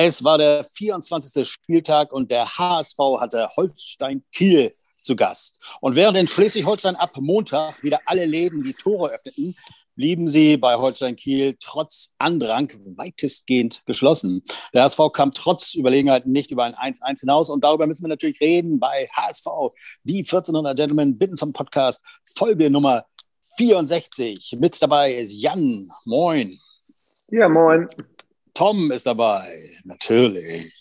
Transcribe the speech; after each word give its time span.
Es 0.00 0.22
war 0.22 0.38
der 0.38 0.62
24. 0.62 1.44
Spieltag 1.44 2.12
und 2.12 2.30
der 2.30 2.56
HSV 2.56 2.96
hatte 3.18 3.48
Holstein 3.56 4.22
Kiel 4.32 4.72
zu 5.00 5.16
Gast. 5.16 5.58
Und 5.80 5.96
während 5.96 6.16
in 6.16 6.28
Schleswig-Holstein 6.28 6.94
ab 6.94 7.16
Montag 7.18 7.82
wieder 7.82 7.98
alle 8.06 8.24
Läden 8.24 8.62
die 8.62 8.74
Tore 8.74 9.10
öffneten, 9.10 9.56
blieben 9.96 10.28
sie 10.28 10.56
bei 10.56 10.76
Holstein 10.76 11.16
Kiel 11.16 11.56
trotz 11.58 12.14
Andrang 12.18 12.70
weitestgehend 12.94 13.82
geschlossen. 13.86 14.44
Der 14.72 14.84
HSV 14.84 15.00
kam 15.12 15.32
trotz 15.32 15.74
Überlegenheit 15.74 16.26
nicht 16.26 16.52
über 16.52 16.62
ein 16.62 16.76
1-1 16.76 17.18
hinaus 17.18 17.50
und 17.50 17.64
darüber 17.64 17.88
müssen 17.88 18.04
wir 18.04 18.08
natürlich 18.08 18.40
reden 18.40 18.78
bei 18.78 19.08
HSV. 19.16 19.46
Die 20.04 20.18
1400 20.18 20.76
Gentlemen 20.76 21.18
bitten 21.18 21.36
zum 21.36 21.52
Podcast 21.52 22.04
Folge 22.36 22.70
Nummer 22.70 23.04
64. 23.56 24.58
Mit 24.60 24.80
dabei 24.80 25.14
ist 25.14 25.32
Jan. 25.32 25.90
Moin. 26.04 26.56
Ja, 27.32 27.48
moin. 27.48 27.88
Tom 28.58 28.90
ist 28.90 29.06
dabei, 29.06 29.78
natürlich. 29.84 30.74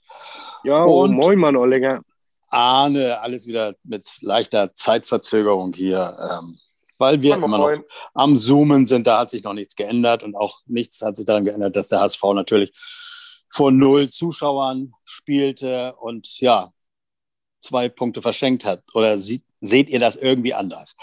Ja, 0.63 0.83
und 0.83 1.13
moin, 1.13 1.37
Mann, 1.37 1.55
Ollinger. 1.55 2.01
Arne, 2.49 3.19
alles 3.21 3.45
wieder 3.45 3.75
mit 3.83 4.09
leichter 4.21 4.73
Zeitverzögerung 4.73 5.73
hier, 5.73 6.17
ähm, 6.19 6.57
weil 6.97 7.21
wir 7.21 7.35
moin, 7.35 7.43
immer 7.43 7.57
moin. 7.59 7.79
noch 7.81 7.85
am 8.15 8.35
Zoomen 8.35 8.87
sind. 8.87 9.05
Da 9.05 9.19
hat 9.19 9.29
sich 9.29 9.43
noch 9.43 9.53
nichts 9.53 9.75
geändert 9.75 10.23
und 10.23 10.35
auch 10.35 10.57
nichts 10.65 11.03
hat 11.03 11.17
sich 11.17 11.25
daran 11.25 11.45
geändert, 11.45 11.75
dass 11.75 11.89
der 11.89 11.99
HSV 11.99 12.23
natürlich 12.33 12.71
vor 13.47 13.71
null 13.71 14.09
Zuschauern 14.09 14.93
spielte 15.03 15.93
und 15.97 16.39
ja, 16.39 16.73
zwei 17.61 17.89
Punkte 17.89 18.23
verschenkt 18.23 18.65
hat. 18.65 18.81
Oder 18.95 19.19
sieht, 19.19 19.43
seht 19.61 19.89
ihr 19.89 19.99
das 19.99 20.15
irgendwie 20.15 20.55
anders? 20.55 20.95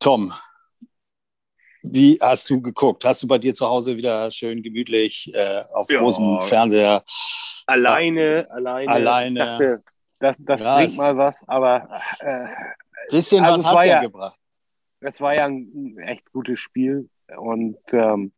Tom, 0.00 0.34
wie 1.84 2.18
hast 2.20 2.48
du 2.48 2.60
geguckt? 2.60 3.04
Hast 3.04 3.22
du 3.22 3.28
bei 3.28 3.38
dir 3.38 3.54
zu 3.54 3.68
Hause 3.68 3.96
wieder 3.96 4.30
schön 4.30 4.62
gemütlich 4.62 5.30
äh, 5.34 5.64
auf 5.72 5.90
ja. 5.90 6.00
großem 6.00 6.40
Fernseher? 6.40 7.04
Alleine, 7.66 8.46
alleine. 8.50 8.90
Alleine. 8.90 9.40
Ich 9.40 9.46
dachte, 9.46 9.82
das, 10.18 10.36
das 10.38 10.64
ja, 10.64 10.76
bringt 10.76 10.96
mal 10.96 11.16
was, 11.16 11.46
aber. 11.46 11.88
Äh, 12.20 12.46
bisschen 13.10 13.44
also 13.44 13.64
was 13.64 13.70
hat 13.70 13.78
es 13.80 13.84
ja, 13.84 14.00
gebracht. 14.00 14.38
Es 15.00 15.20
war 15.20 15.34
ja 15.34 15.44
ein 15.44 15.98
echt 15.98 16.32
gutes 16.32 16.58
Spiel 16.58 17.10
und 17.36 17.76
ähm, 17.92 18.32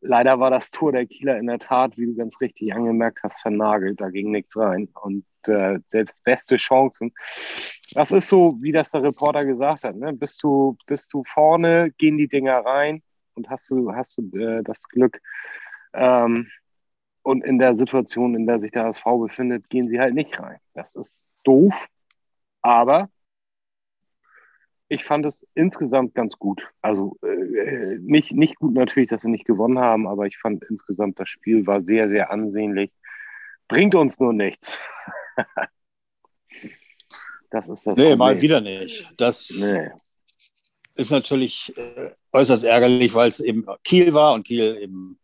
leider 0.00 0.38
war 0.38 0.50
das 0.50 0.70
Tor 0.70 0.92
der 0.92 1.06
Kieler 1.06 1.38
in 1.38 1.46
der 1.46 1.58
Tat, 1.58 1.96
wie 1.96 2.06
du 2.06 2.14
ganz 2.14 2.40
richtig 2.40 2.74
angemerkt 2.74 3.20
hast, 3.22 3.40
vernagelt. 3.40 4.00
Da 4.00 4.10
ging 4.10 4.30
nichts 4.30 4.56
rein. 4.56 4.88
Und 5.00 5.24
äh, 5.48 5.78
selbst 5.88 6.22
beste 6.24 6.56
Chancen. 6.56 7.12
Das 7.92 8.12
ist 8.12 8.28
so, 8.28 8.56
wie 8.60 8.72
das 8.72 8.90
der 8.90 9.02
Reporter 9.02 9.44
gesagt 9.44 9.84
hat. 9.84 9.96
Ne? 9.96 10.12
Bist, 10.12 10.42
du, 10.42 10.76
bist 10.86 11.12
du 11.12 11.24
vorne, 11.24 11.90
gehen 11.98 12.18
die 12.18 12.28
Dinger 12.28 12.58
rein 12.58 13.02
und 13.34 13.48
hast 13.50 13.70
du, 13.70 13.92
hast 13.94 14.18
du 14.18 14.38
äh, 14.38 14.62
das 14.62 14.82
Glück. 14.88 15.20
Ähm, 15.92 16.48
und 17.22 17.44
in 17.44 17.58
der 17.58 17.74
Situation, 17.74 18.34
in 18.34 18.46
der 18.46 18.60
sich 18.60 18.70
der 18.70 18.84
HSV 18.84 19.04
befindet, 19.20 19.68
gehen 19.68 19.88
sie 19.88 20.00
halt 20.00 20.14
nicht 20.14 20.38
rein. 20.40 20.58
Das 20.74 20.94
ist 20.94 21.22
doof, 21.44 21.74
aber 22.62 23.10
ich 24.88 25.04
fand 25.04 25.24
es 25.24 25.46
insgesamt 25.54 26.14
ganz 26.14 26.36
gut. 26.38 26.68
Also 26.82 27.16
äh, 27.22 27.98
nicht, 28.00 28.32
nicht 28.32 28.56
gut 28.56 28.74
natürlich, 28.74 29.08
dass 29.08 29.22
wir 29.22 29.30
nicht 29.30 29.46
gewonnen 29.46 29.78
haben, 29.78 30.08
aber 30.08 30.26
ich 30.26 30.36
fand 30.38 30.64
insgesamt 30.64 31.20
das 31.20 31.28
Spiel 31.28 31.66
war 31.66 31.80
sehr, 31.80 32.08
sehr 32.10 32.32
ansehnlich. 32.32 32.90
Bringt 33.68 33.94
uns 33.94 34.18
nur 34.18 34.32
nichts. 34.32 34.78
Das 37.50 37.68
ist 37.68 37.86
das. 37.86 37.96
Nee, 37.96 38.10
Problem. 38.10 38.18
mal 38.18 38.40
wieder 38.40 38.60
nicht. 38.60 39.10
Das 39.16 39.50
nee. 39.50 39.90
ist 40.94 41.10
natürlich 41.10 41.72
äh, 41.76 42.10
äußerst 42.32 42.64
ärgerlich, 42.64 43.14
weil 43.14 43.28
es 43.28 43.40
eben 43.40 43.66
Kiel 43.84 44.14
war 44.14 44.34
und 44.34 44.46
Kiel 44.46 44.78
eben 44.80 45.20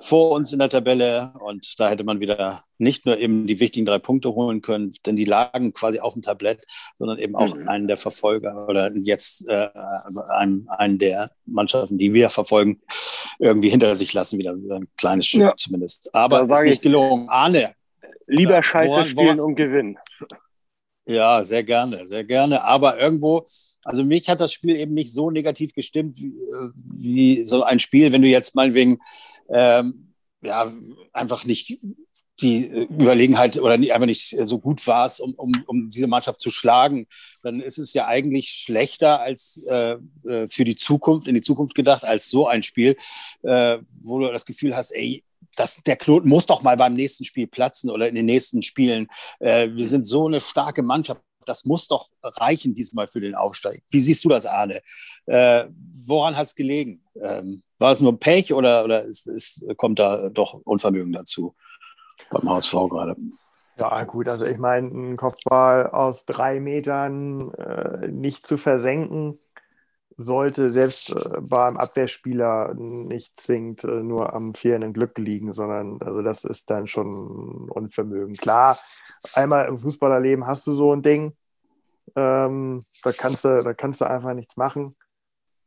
vor 0.00 0.32
uns 0.32 0.52
in 0.52 0.58
der 0.58 0.68
Tabelle 0.68 1.32
und 1.40 1.80
da 1.80 1.88
hätte 1.88 2.04
man 2.04 2.20
wieder 2.20 2.64
nicht 2.78 3.06
nur 3.06 3.18
eben 3.18 3.46
die 3.46 3.60
wichtigen 3.60 3.86
drei 3.86 3.98
Punkte 3.98 4.34
holen 4.34 4.60
können, 4.60 4.94
denn 5.06 5.16
die 5.16 5.24
lagen 5.24 5.72
quasi 5.72 6.00
auf 6.00 6.12
dem 6.12 6.22
Tablett, 6.22 6.64
sondern 6.96 7.18
eben 7.18 7.34
auch 7.34 7.54
mhm. 7.54 7.68
einen 7.68 7.88
der 7.88 7.96
Verfolger 7.96 8.68
oder 8.68 8.94
jetzt 8.94 9.48
äh, 9.48 9.70
also 10.04 10.22
einen, 10.22 10.68
einen 10.68 10.98
der 10.98 11.30
Mannschaften, 11.46 11.96
die 11.96 12.12
wir 12.12 12.28
verfolgen, 12.28 12.82
irgendwie 13.38 13.70
hinter 13.70 13.94
sich 13.94 14.12
lassen, 14.12 14.38
wieder 14.38 14.52
ein 14.52 14.88
kleines 14.96 15.26
Stück 15.26 15.40
ja. 15.40 15.54
zumindest. 15.56 16.14
Aber 16.14 16.42
es 16.42 16.50
ist 16.50 16.64
nicht 16.64 16.82
gelungen. 16.82 17.28
Arne. 17.28 17.74
Lieber 18.26 18.62
Scheiße 18.62 18.88
woran, 18.88 19.06
spielen 19.06 19.26
woran, 19.26 19.40
und 19.40 19.54
gewinnen. 19.56 19.98
Ja, 21.06 21.42
sehr 21.42 21.62
gerne, 21.62 22.06
sehr 22.06 22.24
gerne. 22.24 22.64
Aber 22.64 22.98
irgendwo, 22.98 23.44
also 23.84 24.04
mich 24.04 24.28
hat 24.30 24.40
das 24.40 24.52
Spiel 24.52 24.76
eben 24.76 24.94
nicht 24.94 25.12
so 25.12 25.30
negativ 25.30 25.74
gestimmt 25.74 26.16
wie, 26.18 26.32
wie 26.74 27.44
so 27.44 27.62
ein 27.62 27.78
Spiel, 27.78 28.12
wenn 28.12 28.22
du 28.22 28.28
jetzt 28.28 28.54
meinetwegen 28.54 28.98
ähm, 29.50 30.14
ja, 30.42 30.72
einfach 31.12 31.44
nicht 31.44 31.78
die 32.40 32.66
Überlegenheit 32.66 33.58
oder 33.58 33.74
einfach 33.74 34.06
nicht 34.06 34.36
so 34.42 34.58
gut 34.58 34.84
warst, 34.86 35.20
um, 35.20 35.34
um, 35.34 35.52
um 35.66 35.88
diese 35.88 36.08
Mannschaft 36.08 36.40
zu 36.40 36.50
schlagen, 36.50 37.06
dann 37.42 37.60
ist 37.60 37.78
es 37.78 37.94
ja 37.94 38.06
eigentlich 38.06 38.50
schlechter 38.50 39.20
als 39.20 39.62
äh, 39.68 39.98
äh, 40.26 40.48
für 40.48 40.64
die 40.64 40.74
Zukunft, 40.74 41.28
in 41.28 41.36
die 41.36 41.42
Zukunft 41.42 41.74
gedacht, 41.74 42.04
als 42.04 42.28
so 42.28 42.48
ein 42.48 42.62
Spiel, 42.62 42.96
äh, 43.42 43.78
wo 44.00 44.18
du 44.18 44.32
das 44.32 44.46
Gefühl 44.46 44.74
hast, 44.74 44.90
ey, 44.90 45.22
das, 45.56 45.82
der 45.82 45.96
Knoten 45.96 46.28
muss 46.28 46.46
doch 46.46 46.62
mal 46.62 46.76
beim 46.76 46.94
nächsten 46.94 47.24
Spiel 47.24 47.46
platzen 47.46 47.90
oder 47.90 48.08
in 48.08 48.14
den 48.14 48.26
nächsten 48.26 48.62
Spielen. 48.62 49.08
Äh, 49.38 49.70
wir 49.70 49.86
sind 49.86 50.06
so 50.06 50.26
eine 50.26 50.40
starke 50.40 50.82
Mannschaft. 50.82 51.20
Das 51.46 51.64
muss 51.66 51.88
doch 51.88 52.08
reichen 52.22 52.74
diesmal 52.74 53.06
für 53.06 53.20
den 53.20 53.34
Aufstieg. 53.34 53.82
Wie 53.90 54.00
siehst 54.00 54.24
du 54.24 54.30
das, 54.30 54.46
Arne? 54.46 54.80
Äh, 55.26 55.66
woran 56.06 56.36
hat 56.36 56.46
es 56.46 56.54
gelegen? 56.54 57.02
Ähm, 57.22 57.62
war 57.78 57.92
es 57.92 58.00
nur 58.00 58.18
Pech 58.18 58.52
oder, 58.54 58.84
oder 58.84 59.02
ist, 59.02 59.26
ist, 59.26 59.62
kommt 59.76 59.98
da 59.98 60.30
doch 60.30 60.54
Unvermögen 60.64 61.12
dazu 61.12 61.54
beim 62.30 62.48
HSV 62.48 62.72
gerade? 62.72 63.16
Ja, 63.76 64.04
gut, 64.04 64.28
also 64.28 64.44
ich 64.46 64.58
meine, 64.58 64.88
ein 64.88 65.16
Kopfball 65.16 65.88
aus 65.90 66.26
drei 66.26 66.60
Metern 66.60 67.52
äh, 67.54 68.08
nicht 68.08 68.46
zu 68.46 68.56
versenken, 68.56 69.40
sollte 70.16 70.70
selbst 70.70 71.10
äh, 71.10 71.40
beim 71.40 71.76
Abwehrspieler 71.76 72.74
nicht 72.74 73.40
zwingend 73.40 73.84
äh, 73.84 74.02
nur 74.02 74.32
am 74.32 74.54
fehlenden 74.54 74.92
Glück 74.92 75.18
liegen, 75.18 75.52
sondern 75.52 76.00
also 76.02 76.22
das 76.22 76.44
ist 76.44 76.70
dann 76.70 76.86
schon 76.86 77.68
Unvermögen. 77.70 78.36
Klar, 78.36 78.78
einmal 79.32 79.66
im 79.66 79.78
Fußballerleben 79.78 80.46
hast 80.46 80.66
du 80.66 80.72
so 80.72 80.94
ein 80.94 81.02
Ding, 81.02 81.36
ähm, 82.16 82.82
da, 83.02 83.12
kannst 83.12 83.44
du, 83.44 83.62
da 83.62 83.74
kannst 83.74 84.00
du 84.00 84.08
einfach 84.08 84.34
nichts 84.34 84.56
machen. 84.56 84.96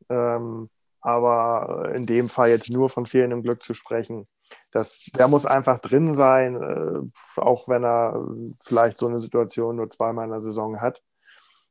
Ähm, 0.10 0.70
aber 1.02 1.92
in 1.94 2.06
dem 2.06 2.28
Fall 2.28 2.50
jetzt 2.50 2.70
nur 2.70 2.90
von 2.90 3.06
fehlendem 3.06 3.44
Glück 3.44 3.64
zu 3.64 3.74
sprechen, 3.74 4.28
das, 4.72 4.98
der 5.18 5.28
muss 5.28 5.46
einfach 5.46 5.80
drin 5.80 6.14
sein, 6.14 6.56
äh, 6.56 7.40
auch 7.40 7.68
wenn 7.68 7.84
er 7.84 8.26
vielleicht 8.64 8.98
so 8.98 9.08
eine 9.08 9.20
Situation 9.20 9.76
nur 9.76 9.90
zweimal 9.90 10.26
in 10.26 10.32
der 10.32 10.40
Saison 10.40 10.80
hat, 10.80 11.02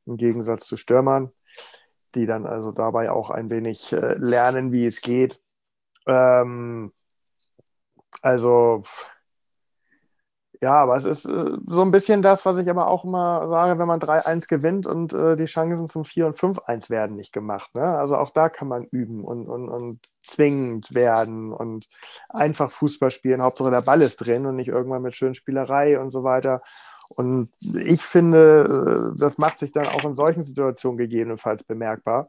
im 0.04 0.16
Gegensatz 0.16 0.66
zu 0.66 0.76
Stürmern 0.76 1.32
die 2.16 2.26
dann 2.26 2.46
also 2.46 2.72
dabei 2.72 3.10
auch 3.10 3.30
ein 3.30 3.50
wenig 3.50 3.92
äh, 3.92 4.14
lernen, 4.14 4.72
wie 4.72 4.86
es 4.86 5.00
geht. 5.00 5.40
Ähm, 6.06 6.92
also 8.22 8.82
ja, 10.62 10.72
aber 10.74 10.96
es 10.96 11.04
ist 11.04 11.26
äh, 11.26 11.58
so 11.66 11.82
ein 11.82 11.90
bisschen 11.90 12.22
das, 12.22 12.46
was 12.46 12.58
ich 12.58 12.68
aber 12.70 12.88
auch 12.88 13.04
immer 13.04 13.46
sage, 13.46 13.78
wenn 13.78 13.88
man 13.88 14.00
3-1 14.00 14.48
gewinnt 14.48 14.86
und 14.86 15.12
äh, 15.12 15.36
die 15.36 15.44
Chancen 15.44 15.86
zum 15.86 16.04
4 16.04 16.26
und 16.26 16.36
5-1 16.36 16.88
werden 16.88 17.16
nicht 17.16 17.32
gemacht. 17.32 17.74
Ne? 17.74 17.82
Also 17.82 18.16
auch 18.16 18.30
da 18.30 18.48
kann 18.48 18.68
man 18.68 18.84
üben 18.84 19.24
und, 19.24 19.46
und, 19.48 19.68
und 19.68 20.00
zwingend 20.22 20.94
werden 20.94 21.52
und 21.52 21.88
einfach 22.28 22.70
Fußball 22.70 23.10
spielen. 23.10 23.42
Hauptsache 23.42 23.70
der 23.70 23.82
Ball 23.82 24.02
ist 24.02 24.16
drin 24.16 24.46
und 24.46 24.56
nicht 24.56 24.68
irgendwann 24.68 25.02
mit 25.02 25.14
schönen 25.14 25.34
Spielerei 25.34 26.00
und 26.00 26.10
so 26.10 26.24
weiter. 26.24 26.62
Und 27.08 27.50
ich 27.60 28.02
finde, 28.02 29.12
äh, 29.14 29.18
das 29.18 29.38
macht 29.38 29.58
sich 29.58 29.72
dann 29.72 29.86
auch 29.86 30.04
in 30.04 30.14
solchen 30.14 30.42
Situationen 30.42 30.98
gegebenenfalls 30.98 31.64
bemerkbar. 31.64 32.26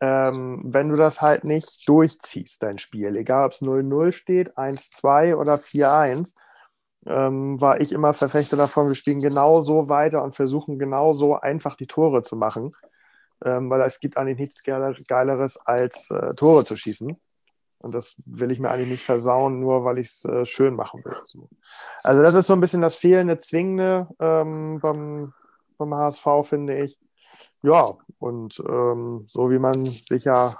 Ähm, 0.00 0.60
wenn 0.64 0.88
du 0.88 0.96
das 0.96 1.22
halt 1.22 1.44
nicht 1.44 1.88
durchziehst, 1.88 2.62
dein 2.62 2.78
Spiel, 2.78 3.16
egal 3.16 3.46
ob 3.46 3.52
es 3.52 3.62
0-0 3.62 4.12
steht, 4.12 4.58
1-2 4.58 5.36
oder 5.36 5.58
4-1, 5.58 6.32
ähm, 7.06 7.60
war 7.60 7.80
ich 7.80 7.92
immer 7.92 8.14
Verfechter 8.14 8.56
davon, 8.56 8.88
wir 8.88 8.94
spielen 8.94 9.20
genau 9.20 9.60
so 9.60 9.88
weiter 9.88 10.22
und 10.22 10.34
versuchen 10.34 10.78
genau 10.78 11.12
so 11.12 11.38
einfach 11.38 11.76
die 11.76 11.86
Tore 11.86 12.22
zu 12.22 12.36
machen, 12.36 12.74
ähm, 13.44 13.70
weil 13.70 13.80
es 13.82 14.00
gibt 14.00 14.16
eigentlich 14.16 14.38
nichts 14.38 14.62
Geileres 14.62 15.56
als 15.58 16.10
äh, 16.10 16.34
Tore 16.34 16.64
zu 16.64 16.76
schießen. 16.76 17.16
Und 17.84 17.94
das 17.94 18.16
will 18.24 18.50
ich 18.50 18.58
mir 18.58 18.70
eigentlich 18.70 18.88
nicht 18.88 19.04
versauen, 19.04 19.60
nur 19.60 19.84
weil 19.84 19.98
ich 19.98 20.08
es 20.08 20.24
äh, 20.24 20.46
schön 20.46 20.74
machen 20.74 21.04
will. 21.04 21.16
So. 21.24 21.50
Also 22.02 22.22
das 22.22 22.34
ist 22.34 22.46
so 22.46 22.54
ein 22.54 22.60
bisschen 22.60 22.80
das 22.80 22.96
fehlende 22.96 23.38
Zwingende 23.38 24.08
ähm, 24.18 24.80
beim, 24.80 25.34
beim 25.76 25.94
HSV, 25.94 26.26
finde 26.44 26.78
ich. 26.78 26.98
Ja, 27.60 27.98
und 28.18 28.58
ähm, 28.66 29.24
so 29.26 29.50
wie 29.50 29.58
man 29.58 29.84
sich 29.84 30.24
ja 30.24 30.56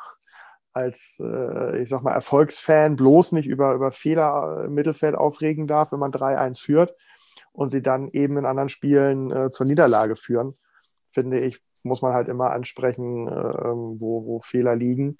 als, 0.74 1.18
äh, 1.24 1.78
ich 1.80 1.88
sag 1.88 2.02
mal, 2.02 2.12
Erfolgsfan 2.12 2.96
bloß 2.96 3.32
nicht 3.32 3.46
über, 3.46 3.72
über 3.72 3.90
Fehler 3.90 4.64
im 4.66 4.74
Mittelfeld 4.74 5.14
aufregen 5.14 5.66
darf, 5.66 5.92
wenn 5.92 6.00
man 6.00 6.12
3-1 6.12 6.60
führt 6.60 6.94
und 7.52 7.70
sie 7.70 7.80
dann 7.82 8.08
eben 8.08 8.36
in 8.36 8.44
anderen 8.44 8.68
Spielen 8.68 9.30
äh, 9.30 9.50
zur 9.50 9.64
Niederlage 9.64 10.14
führen, 10.14 10.56
finde 11.08 11.40
ich, 11.40 11.58
muss 11.84 12.02
man 12.02 12.12
halt 12.12 12.28
immer 12.28 12.50
ansprechen, 12.50 13.28
äh, 13.28 13.32
wo, 13.32 14.26
wo 14.26 14.40
Fehler 14.40 14.76
liegen 14.76 15.16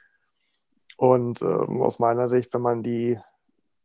und 0.96 1.43
äh, 1.43 1.44
aus 1.44 1.99
meiner 1.99 2.29
Sicht, 2.29 2.52
wenn 2.55 2.62
man 2.62 2.82
die 2.82 3.19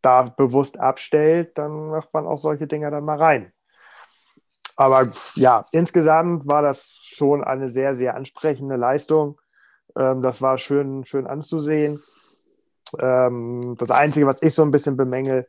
da 0.02 0.24
bewusst 0.24 0.80
abstellt, 0.80 1.58
dann 1.58 1.90
macht 1.90 2.14
man 2.14 2.26
auch 2.26 2.38
solche 2.38 2.68
Dinger 2.68 2.92
dann 2.92 3.04
mal 3.04 3.18
rein. 3.18 3.52
Aber 4.76 5.12
ja, 5.36 5.66
insgesamt 5.72 6.48
war 6.48 6.62
das 6.62 6.90
schon 7.02 7.44
eine 7.44 7.68
sehr, 7.68 7.94
sehr 7.94 8.16
ansprechende 8.16 8.78
Leistung. 8.78 9.42
Ähm, 9.98 10.22
das 10.22 10.42
war 10.42 10.58
schön, 10.58 11.04
schön 11.04 11.28
anzusehen. 11.28 12.02
Ähm, 12.98 13.76
das 13.78 13.92
Einzige, 13.92 14.26
was 14.26 14.42
ich 14.42 14.54
so 14.54 14.62
ein 14.62 14.72
bisschen 14.72 14.96
bemängel, 14.96 15.48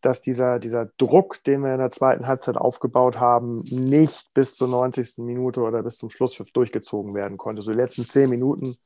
dass 0.00 0.22
dieser, 0.22 0.58
dieser 0.58 0.86
Druck, 0.96 1.44
den 1.44 1.62
wir 1.62 1.74
in 1.74 1.78
der 1.78 1.90
zweiten 1.90 2.26
Halbzeit 2.26 2.56
aufgebaut 2.56 3.20
haben, 3.20 3.60
nicht 3.64 4.32
bis 4.32 4.56
zur 4.56 4.68
90. 4.68 5.18
Minute 5.18 5.60
oder 5.60 5.82
bis 5.82 5.98
zum 5.98 6.08
Schlusspfiff 6.08 6.50
durchgezogen 6.52 7.14
werden 7.14 7.36
konnte. 7.36 7.60
So 7.60 7.72
die 7.72 7.76
letzten 7.76 8.06
zehn 8.06 8.30
Minuten 8.30 8.78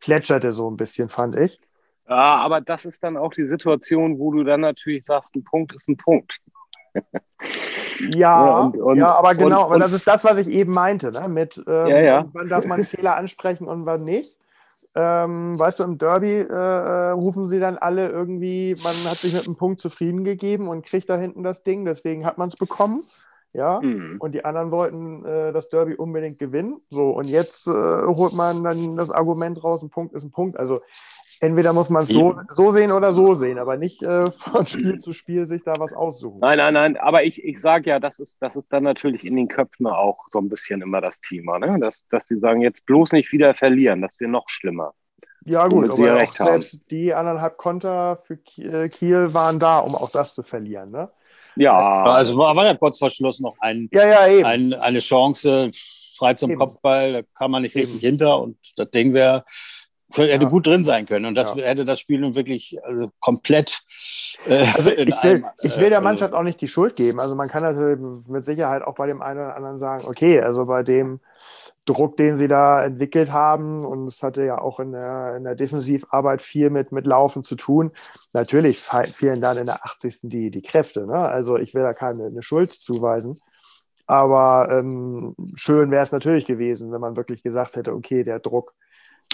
plätscherte 0.00 0.52
so 0.52 0.70
ein 0.70 0.76
bisschen, 0.76 1.08
fand 1.08 1.36
ich. 1.36 1.60
Ja, 2.08 2.36
aber 2.36 2.60
das 2.60 2.84
ist 2.84 3.04
dann 3.04 3.16
auch 3.16 3.32
die 3.32 3.44
Situation, 3.44 4.18
wo 4.18 4.32
du 4.32 4.42
dann 4.42 4.62
natürlich 4.62 5.04
sagst, 5.04 5.36
ein 5.36 5.44
Punkt 5.44 5.74
ist 5.74 5.88
ein 5.88 5.96
Punkt. 5.96 6.38
Ja, 8.00 8.58
und, 8.62 8.76
und, 8.76 8.96
ja, 8.96 9.14
aber 9.14 9.34
genau, 9.34 9.66
und, 9.66 9.72
aber 9.72 9.78
das 9.78 9.92
ist 9.92 10.08
das, 10.08 10.24
was 10.24 10.38
ich 10.38 10.48
eben 10.48 10.72
meinte, 10.72 11.12
ne? 11.12 11.28
mit 11.28 11.62
ähm, 11.68 11.86
ja, 11.86 12.00
ja. 12.00 12.28
wann 12.32 12.48
darf 12.48 12.66
man 12.66 12.84
Fehler 12.84 13.16
ansprechen 13.16 13.68
und 13.68 13.86
wann 13.86 14.04
nicht. 14.04 14.36
Ähm, 14.96 15.56
weißt 15.56 15.78
du, 15.78 15.84
im 15.84 15.98
Derby 15.98 16.32
äh, 16.32 16.46
äh, 16.46 17.10
rufen 17.10 17.46
sie 17.46 17.60
dann 17.60 17.78
alle 17.78 18.08
irgendwie, 18.08 18.74
man 18.82 19.10
hat 19.10 19.18
sich 19.18 19.32
mit 19.32 19.46
einem 19.46 19.56
Punkt 19.56 19.80
zufrieden 19.80 20.24
gegeben 20.24 20.68
und 20.68 20.84
kriegt 20.84 21.08
da 21.08 21.16
hinten 21.16 21.44
das 21.44 21.62
Ding, 21.62 21.84
deswegen 21.84 22.26
hat 22.26 22.38
man 22.38 22.48
es 22.48 22.56
bekommen. 22.56 23.04
Ja, 23.52 23.80
mhm. 23.80 24.16
und 24.20 24.32
die 24.32 24.44
anderen 24.44 24.70
wollten 24.70 25.24
äh, 25.24 25.52
das 25.52 25.68
Derby 25.68 25.94
unbedingt 25.94 26.38
gewinnen. 26.38 26.80
So, 26.88 27.10
und 27.10 27.26
jetzt 27.26 27.66
äh, 27.66 27.72
holt 27.72 28.32
man 28.32 28.62
dann 28.62 28.94
das 28.94 29.10
Argument 29.10 29.62
raus, 29.64 29.82
ein 29.82 29.90
Punkt 29.90 30.14
ist 30.14 30.22
ein 30.22 30.30
Punkt. 30.30 30.56
Also 30.56 30.80
entweder 31.40 31.72
muss 31.72 31.90
man 31.90 32.04
es 32.04 32.10
so, 32.10 32.32
so 32.48 32.70
sehen 32.70 32.92
oder 32.92 33.12
so 33.12 33.34
sehen, 33.34 33.58
aber 33.58 33.76
nicht 33.76 34.02
äh, 34.04 34.20
von 34.36 34.66
Spiel 34.66 35.00
zu 35.00 35.12
Spiel 35.12 35.46
sich 35.46 35.64
da 35.64 35.74
was 35.78 35.92
aussuchen. 35.92 36.38
Nein, 36.40 36.58
nein, 36.58 36.74
nein, 36.74 36.96
aber 36.96 37.24
ich, 37.24 37.42
ich 37.42 37.60
sage 37.60 37.90
ja, 37.90 37.98
das 37.98 38.20
ist, 38.20 38.40
das 38.40 38.54
ist 38.54 38.72
dann 38.72 38.84
natürlich 38.84 39.24
in 39.24 39.34
den 39.34 39.48
Köpfen 39.48 39.86
auch 39.86 40.28
so 40.28 40.38
ein 40.38 40.48
bisschen 40.48 40.82
immer 40.82 41.00
das 41.00 41.20
Thema, 41.20 41.58
ne? 41.58 41.78
dass, 41.80 42.06
dass 42.06 42.26
die 42.26 42.36
sagen, 42.36 42.60
jetzt 42.60 42.86
bloß 42.86 43.12
nicht 43.12 43.32
wieder 43.32 43.54
verlieren, 43.54 44.00
das 44.02 44.20
wäre 44.20 44.30
noch 44.30 44.48
schlimmer. 44.48 44.94
Ja, 45.46 45.66
gut, 45.68 45.90
aber 45.90 46.16
recht 46.16 46.34
selbst 46.34 46.74
haben. 46.74 46.84
die 46.90 47.14
anderthalb 47.14 47.56
Konter 47.56 48.16
für 48.16 48.38
äh, 48.58 48.88
Kiel 48.90 49.32
waren 49.32 49.58
da, 49.58 49.78
um 49.78 49.94
auch 49.94 50.10
das 50.10 50.34
zu 50.34 50.42
verlieren. 50.42 50.90
Ne? 50.90 51.10
Ja. 51.60 52.04
Also 52.04 52.38
war, 52.38 52.56
war 52.56 52.64
ja 52.64 52.74
kurz 52.74 52.98
vor 52.98 53.10
Schluss 53.10 53.40
noch 53.40 53.56
ein, 53.60 53.88
ja, 53.92 54.26
ja, 54.26 54.46
ein, 54.46 54.72
eine 54.72 54.98
Chance, 54.98 55.70
frei 56.16 56.34
zum 56.34 56.52
eben. 56.52 56.58
Kopfball, 56.58 57.12
da 57.12 57.22
kam 57.34 57.50
man 57.50 57.62
nicht 57.62 57.76
eben. 57.76 57.84
richtig 57.84 58.00
hinter 58.00 58.40
und 58.40 58.56
das 58.76 58.90
Ding 58.90 59.12
wäre 59.12 59.44
hätte 60.12 60.44
ja. 60.44 60.50
gut 60.50 60.66
drin 60.66 60.84
sein 60.84 61.06
können. 61.06 61.26
Und 61.26 61.34
das 61.34 61.54
ja. 61.54 61.64
hätte 61.64 61.84
das 61.84 62.00
Spiel 62.00 62.20
nun 62.20 62.34
wirklich 62.34 62.78
also 62.84 63.10
komplett. 63.20 63.82
Äh, 64.46 64.58
also 64.74 64.90
ich, 64.90 64.98
will, 64.98 65.14
einem, 65.14 65.46
ich 65.62 65.78
will 65.78 65.90
der 65.90 65.98
äh, 65.98 66.02
Mannschaft 66.02 66.34
auch 66.34 66.42
nicht 66.42 66.60
die 66.60 66.68
Schuld 66.68 66.96
geben. 66.96 67.20
Also 67.20 67.34
man 67.34 67.48
kann 67.48 67.62
natürlich 67.62 67.98
mit 68.28 68.44
Sicherheit 68.44 68.82
auch 68.82 68.94
bei 68.94 69.06
dem 69.06 69.22
einen 69.22 69.40
oder 69.40 69.56
anderen 69.56 69.78
sagen, 69.78 70.06
okay, 70.06 70.40
also 70.40 70.66
bei 70.66 70.82
dem 70.82 71.20
Druck, 71.86 72.16
den 72.16 72.36
sie 72.36 72.46
da 72.46 72.84
entwickelt 72.84 73.32
haben, 73.32 73.84
und 73.84 74.06
es 74.06 74.22
hatte 74.22 74.44
ja 74.44 74.60
auch 74.60 74.80
in 74.80 74.92
der, 74.92 75.36
in 75.36 75.44
der 75.44 75.54
Defensivarbeit 75.54 76.42
viel 76.42 76.70
mit, 76.70 76.92
mit 76.92 77.06
Laufen 77.06 77.42
zu 77.42 77.56
tun. 77.56 77.92
Natürlich 78.32 78.78
fehlen 78.78 79.40
dann 79.40 79.56
in 79.56 79.66
der 79.66 79.84
80. 79.84 80.20
die, 80.22 80.50
die 80.50 80.62
Kräfte. 80.62 81.06
Ne? 81.06 81.14
Also 81.14 81.56
ich 81.56 81.74
will 81.74 81.82
da 81.82 81.94
keine 81.94 82.26
eine 82.26 82.42
Schuld 82.42 82.72
zuweisen. 82.72 83.40
Aber 84.06 84.68
ähm, 84.72 85.36
schön 85.54 85.90
wäre 85.90 86.02
es 86.02 86.12
natürlich 86.12 86.44
gewesen, 86.44 86.90
wenn 86.90 87.00
man 87.00 87.16
wirklich 87.16 87.42
gesagt 87.42 87.76
hätte, 87.76 87.94
okay, 87.94 88.24
der 88.24 88.40
Druck 88.40 88.74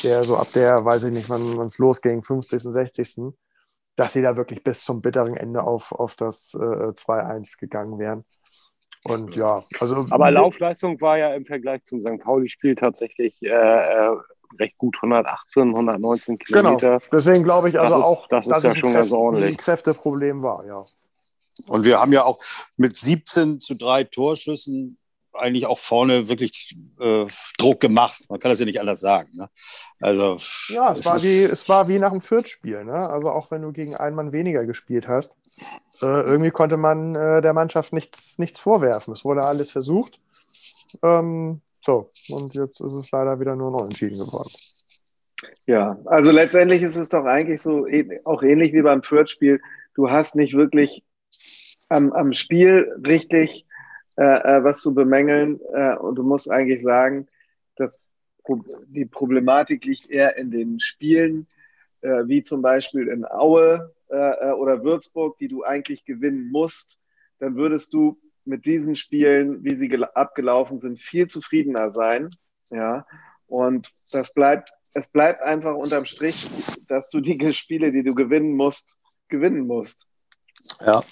der 0.03 0.25
so 0.25 0.37
ab 0.37 0.53
der, 0.53 0.85
weiß 0.85 1.05
ich 1.05 1.13
nicht, 1.13 1.29
wann 1.29 1.61
es 1.67 1.79
losging, 1.79 2.23
50., 2.23 2.63
60., 2.63 3.35
dass 3.97 4.13
sie 4.13 4.23
da 4.23 4.37
wirklich 4.37 4.63
bis 4.63 4.85
zum 4.85 5.01
bitteren 5.01 5.37
Ende 5.37 5.63
auf, 5.63 5.93
auf 5.93 6.15
das 6.17 6.55
äh, 6.55 6.59
2-1 6.59 7.59
gegangen 7.59 7.99
wären. 7.99 8.25
Und 9.05 9.37
ja, 9.37 9.65
also. 9.79 10.07
Aber 10.11 10.31
Laufleistung 10.31 11.01
war 11.01 11.17
ja 11.17 11.33
im 11.35 11.47
Vergleich 11.47 11.85
zum 11.85 12.03
St. 12.03 12.19
Pauli-Spiel 12.21 12.75
tatsächlich 12.75 13.41
äh, 13.43 13.49
äh 13.49 14.17
recht 14.59 14.79
gut 14.79 14.97
118, 14.97 15.71
119 15.71 16.39
Kilometer. 16.39 16.99
Genau, 16.99 17.01
deswegen 17.13 17.45
glaube 17.45 17.69
ich 17.69 17.81
also 17.81 17.97
das 17.97 18.07
auch, 18.07 18.29
das 18.29 18.47
ist 18.47 18.63
ja 18.63 18.75
schon 18.75 18.93
Kräfte, 18.93 19.11
ganz 19.11 19.13
ordentlich. 19.13 19.51
Ein 19.51 19.57
Kräfteproblem 19.57 20.43
war, 20.43 20.65
ja. 20.67 20.85
Und 21.69 21.85
wir 21.85 22.01
haben 22.01 22.13
ja 22.13 22.25
auch 22.25 22.39
mit 22.77 22.97
17 22.97 23.61
zu 23.61 23.75
3 23.75 24.05
Torschüssen 24.05 24.99
eigentlich 25.39 25.67
auch 25.67 25.79
vorne 25.79 26.29
wirklich 26.29 26.77
äh, 27.01 27.27
Druck 27.59 27.81
gemacht. 27.81 28.25
Man 28.29 28.39
kann 28.39 28.51
das 28.51 28.61
ja 28.61 28.67
nicht 28.67 28.81
anders 28.81 29.01
sagen. 29.01 29.31
Ne? 29.35 29.49
Also, 30.01 30.37
ja, 30.69 30.93
es, 30.93 31.01
es 31.01 31.07
war, 31.07 31.23
wie, 31.23 31.43
es 31.53 31.69
war 31.69 31.89
wie 31.89 31.99
nach 31.99 32.13
dem 32.13 32.21
Fürth-Spiel. 32.21 32.85
Ne? 32.85 33.09
Also 33.09 33.31
auch 33.31 33.51
wenn 33.51 33.63
du 33.63 33.73
gegen 33.73 33.97
einen 33.97 34.17
Mann 34.17 34.33
weniger 34.33 34.65
gespielt 34.65 35.09
hast, 35.09 35.33
äh, 36.03 36.07
irgendwie 36.07 36.51
konnte 36.51 36.77
man 36.77 37.15
äh, 37.15 37.41
der 37.41 37.53
Mannschaft 37.53 37.93
nichts, 37.93 38.39
nichts 38.39 38.61
vorwerfen. 38.61 39.13
Es 39.13 39.25
wurde 39.25 39.43
alles 39.43 39.71
versucht. 39.71 40.21
Ähm, 41.03 41.61
so, 41.85 42.11
und 42.29 42.55
jetzt 42.55 42.81
ist 42.81 42.93
es 42.93 43.11
leider 43.11 43.39
wieder 43.41 43.57
nur 43.57 43.71
noch 43.71 43.85
entschieden 43.85 44.19
geworden. 44.19 44.51
Ja, 45.67 45.99
also 46.07 46.31
letztendlich 46.31 46.83
ist 46.83 46.97
es 46.97 47.09
doch 47.09 47.25
eigentlich 47.25 47.61
so 47.61 47.87
auch 48.25 48.43
ähnlich 48.43 48.73
wie 48.73 48.83
beim 48.83 49.03
Fürth-Spiel. 49.03 49.61
Du 49.95 50.11
hast 50.11 50.35
nicht 50.35 50.55
wirklich 50.55 51.03
am, 51.89 52.13
am 52.13 52.33
Spiel 52.33 52.93
richtig 53.07 53.66
äh, 54.17 54.59
äh, 54.59 54.65
was 54.65 54.81
zu 54.81 54.95
bemängeln. 54.95 55.61
Äh, 55.73 55.97
und 55.97 56.17
du 56.17 56.23
musst 56.23 56.51
eigentlich 56.51 56.83
sagen, 56.83 57.29
dass 57.77 58.01
die 58.87 59.07
Problematik 59.07 59.85
liegt 59.85 60.09
eher 60.09 60.37
in 60.37 60.51
den 60.51 60.81
Spielen, 60.81 61.47
äh, 62.01 62.27
wie 62.27 62.43
zum 62.43 62.63
Beispiel 62.63 63.09
in 63.09 63.25
Aue 63.25 63.93
äh, 64.09 64.49
äh, 64.49 64.53
oder 64.53 64.85
Würzburg, 64.85 65.37
die 65.39 65.49
du 65.49 65.65
eigentlich 65.65 66.05
gewinnen 66.05 66.51
musst. 66.51 66.99
Dann 67.39 67.57
würdest 67.57 67.93
du 67.93 68.19
mit 68.45 68.65
diesen 68.65 68.95
Spielen, 68.95 69.65
wie 69.65 69.75
sie 69.75 69.93
abgelaufen 70.15 70.79
sind, 70.79 71.01
viel 71.01 71.27
zufriedener 71.27 71.91
sein. 71.91 72.29
Ja, 72.71 73.07
und 73.47 73.91
das 74.13 74.33
bleibt, 74.33 74.71
es 74.95 75.09
bleibt 75.09 75.43
einfach 75.43 75.75
unterm 75.75 76.05
Strich, 76.05 76.47
dass 76.89 77.11
du 77.11 77.21
die 77.21 77.53
Spiele, 77.53 77.93
die 77.93 78.03
du 78.03 78.15
gewinnen 78.15 78.55
musst, 78.55 78.95
gewinnen 79.29 79.67
musst. 79.67 80.09
Ja, 80.81 81.03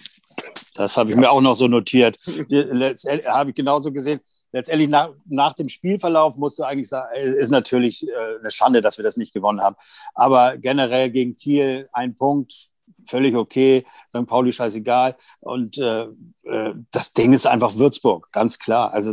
das 0.75 0.97
habe 0.97 1.11
ich 1.11 1.17
ja. 1.17 1.21
mir 1.21 1.31
auch 1.31 1.41
noch 1.41 1.55
so 1.55 1.69
notiert. 1.69 2.19
habe 2.27 3.51
ich 3.51 3.55
genauso 3.55 3.93
gesehen. 3.93 4.21
Letztendlich 4.53 4.89
nach, 4.89 5.11
nach 5.27 5.55
dem 5.55 5.69
Spielverlauf 5.69 6.37
musst 6.37 6.59
du 6.59 6.65
eigentlich 6.65 6.89
sagen, 6.89 7.17
ist 7.17 7.51
natürlich 7.51 8.07
äh, 8.07 8.39
eine 8.41 8.51
Schande, 8.51 8.83
dass 8.83 8.99
wir 8.99 9.03
das 9.03 9.17
nicht 9.17 9.33
gewonnen 9.33 9.61
haben. 9.61 9.77
Aber 10.15 10.57
generell 10.59 11.11
gegen 11.11 11.37
Kiel 11.37 11.89
ein 11.93 12.17
Punkt, 12.17 12.71
völlig 13.07 13.35
okay. 13.35 13.85
St. 14.09 14.27
Pauli 14.27 14.53
scheißegal. 14.53 15.17
Und 15.41 15.79
äh, 15.79 16.07
äh, 16.45 16.75
das 16.91 17.13
Ding 17.13 17.33
ist 17.33 17.47
einfach 17.47 17.77
Würzburg, 17.77 18.31
ganz 18.33 18.59
klar. 18.59 18.93
Also 18.93 19.13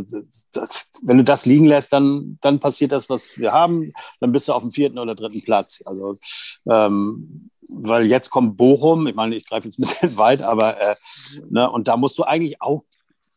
das, 0.52 0.90
wenn 1.02 1.18
du 1.18 1.24
das 1.24 1.46
liegen 1.46 1.66
lässt, 1.66 1.92
dann, 1.92 2.38
dann 2.40 2.60
passiert 2.60 2.92
das, 2.92 3.08
was 3.08 3.36
wir 3.38 3.52
haben. 3.52 3.92
Dann 4.20 4.32
bist 4.32 4.48
du 4.48 4.52
auf 4.52 4.62
dem 4.62 4.70
vierten 4.70 4.98
oder 4.98 5.14
dritten 5.14 5.42
Platz. 5.42 5.82
Also 5.84 6.18
ähm, 6.68 7.50
weil 7.74 8.06
jetzt 8.06 8.30
kommt 8.30 8.56
Bochum, 8.56 9.06
ich 9.06 9.14
meine, 9.14 9.36
ich 9.36 9.46
greife 9.46 9.66
jetzt 9.66 9.78
ein 9.78 9.82
bisschen 9.82 10.16
weit, 10.18 10.42
aber 10.42 10.80
äh, 10.80 10.96
ne, 11.50 11.70
und 11.70 11.88
da 11.88 11.96
musst 11.96 12.18
du 12.18 12.24
eigentlich 12.24 12.60
auch 12.60 12.82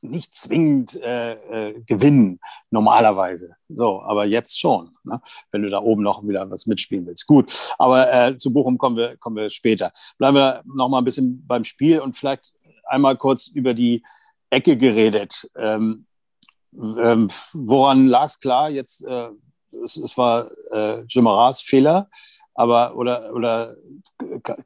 nicht 0.02 0.36
zwingend 0.36 1.02
äh, 1.02 1.70
äh, 1.70 1.82
gewinnen, 1.82 2.40
normalerweise. 2.70 3.56
So, 3.70 4.02
aber 4.02 4.26
jetzt 4.26 4.60
schon, 4.60 4.92
ne? 5.04 5.22
wenn 5.52 5.64
du 5.64 5.70
da 5.70 5.80
oben 5.80 6.04
noch 6.04 6.26
wieder 6.28 6.50
was 6.50 6.68
mitspielen 6.68 7.06
willst. 7.06 7.28
Gut, 7.28 7.74
aber 7.78 8.14
äh, 8.14 8.38
zu 8.38 8.54
Bochum 8.54 8.78
kommen 8.78 8.98
wir, 8.98 9.18
kommen 9.18 9.36
wir 9.36 9.50
später. 9.50 9.92
Bleiben 10.18 10.38
wir 10.38 10.62
noch 10.66 10.90
mal 10.90 11.00
ein 11.00 11.06
bisschen 11.06 11.46
beim 11.48 11.64
Spiel 11.64 12.00
und 12.00 12.16
vielleicht 12.16 12.54
einmal 12.86 13.18
kurz 13.18 13.48
über 13.48 13.74
die 13.74 14.04
Ecke 14.50 14.78
geredet. 14.78 15.50
Ähm, 15.56 16.06
ähm, 16.74 17.30
woran 17.54 18.08
lag 18.08 18.26
es 18.26 18.40
klar? 18.40 18.70
Jetzt, 18.70 19.04
äh, 19.04 19.30
es, 19.84 19.98
es, 19.98 20.18
war 20.18 20.52
äh, 20.72 21.04
Jimaras 21.08 21.62
Fehler. 21.62 22.10
Aber 22.56 22.96
oder, 22.96 23.34
oder 23.34 23.76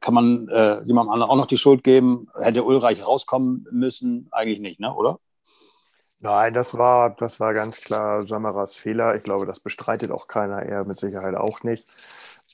kann 0.00 0.14
man 0.14 0.48
äh, 0.48 0.80
jemandem 0.84 1.12
anderen 1.12 1.30
auch 1.30 1.36
noch 1.36 1.46
die 1.46 1.58
Schuld 1.58 1.82
geben? 1.82 2.28
Hätte 2.40 2.64
Ulreich 2.64 3.04
rauskommen 3.04 3.66
müssen? 3.72 4.28
Eigentlich 4.30 4.60
nicht, 4.60 4.80
ne? 4.80 4.94
oder? 4.94 5.18
Nein, 6.20 6.54
das 6.54 6.76
war, 6.76 7.10
das 7.10 7.40
war 7.40 7.52
ganz 7.52 7.80
klar 7.80 8.26
Samaras 8.26 8.74
Fehler. 8.74 9.16
Ich 9.16 9.22
glaube, 9.24 9.46
das 9.46 9.58
bestreitet 9.58 10.10
auch 10.10 10.28
keiner, 10.28 10.62
er 10.62 10.84
mit 10.84 10.98
Sicherheit 10.98 11.34
auch 11.34 11.62
nicht. 11.62 11.86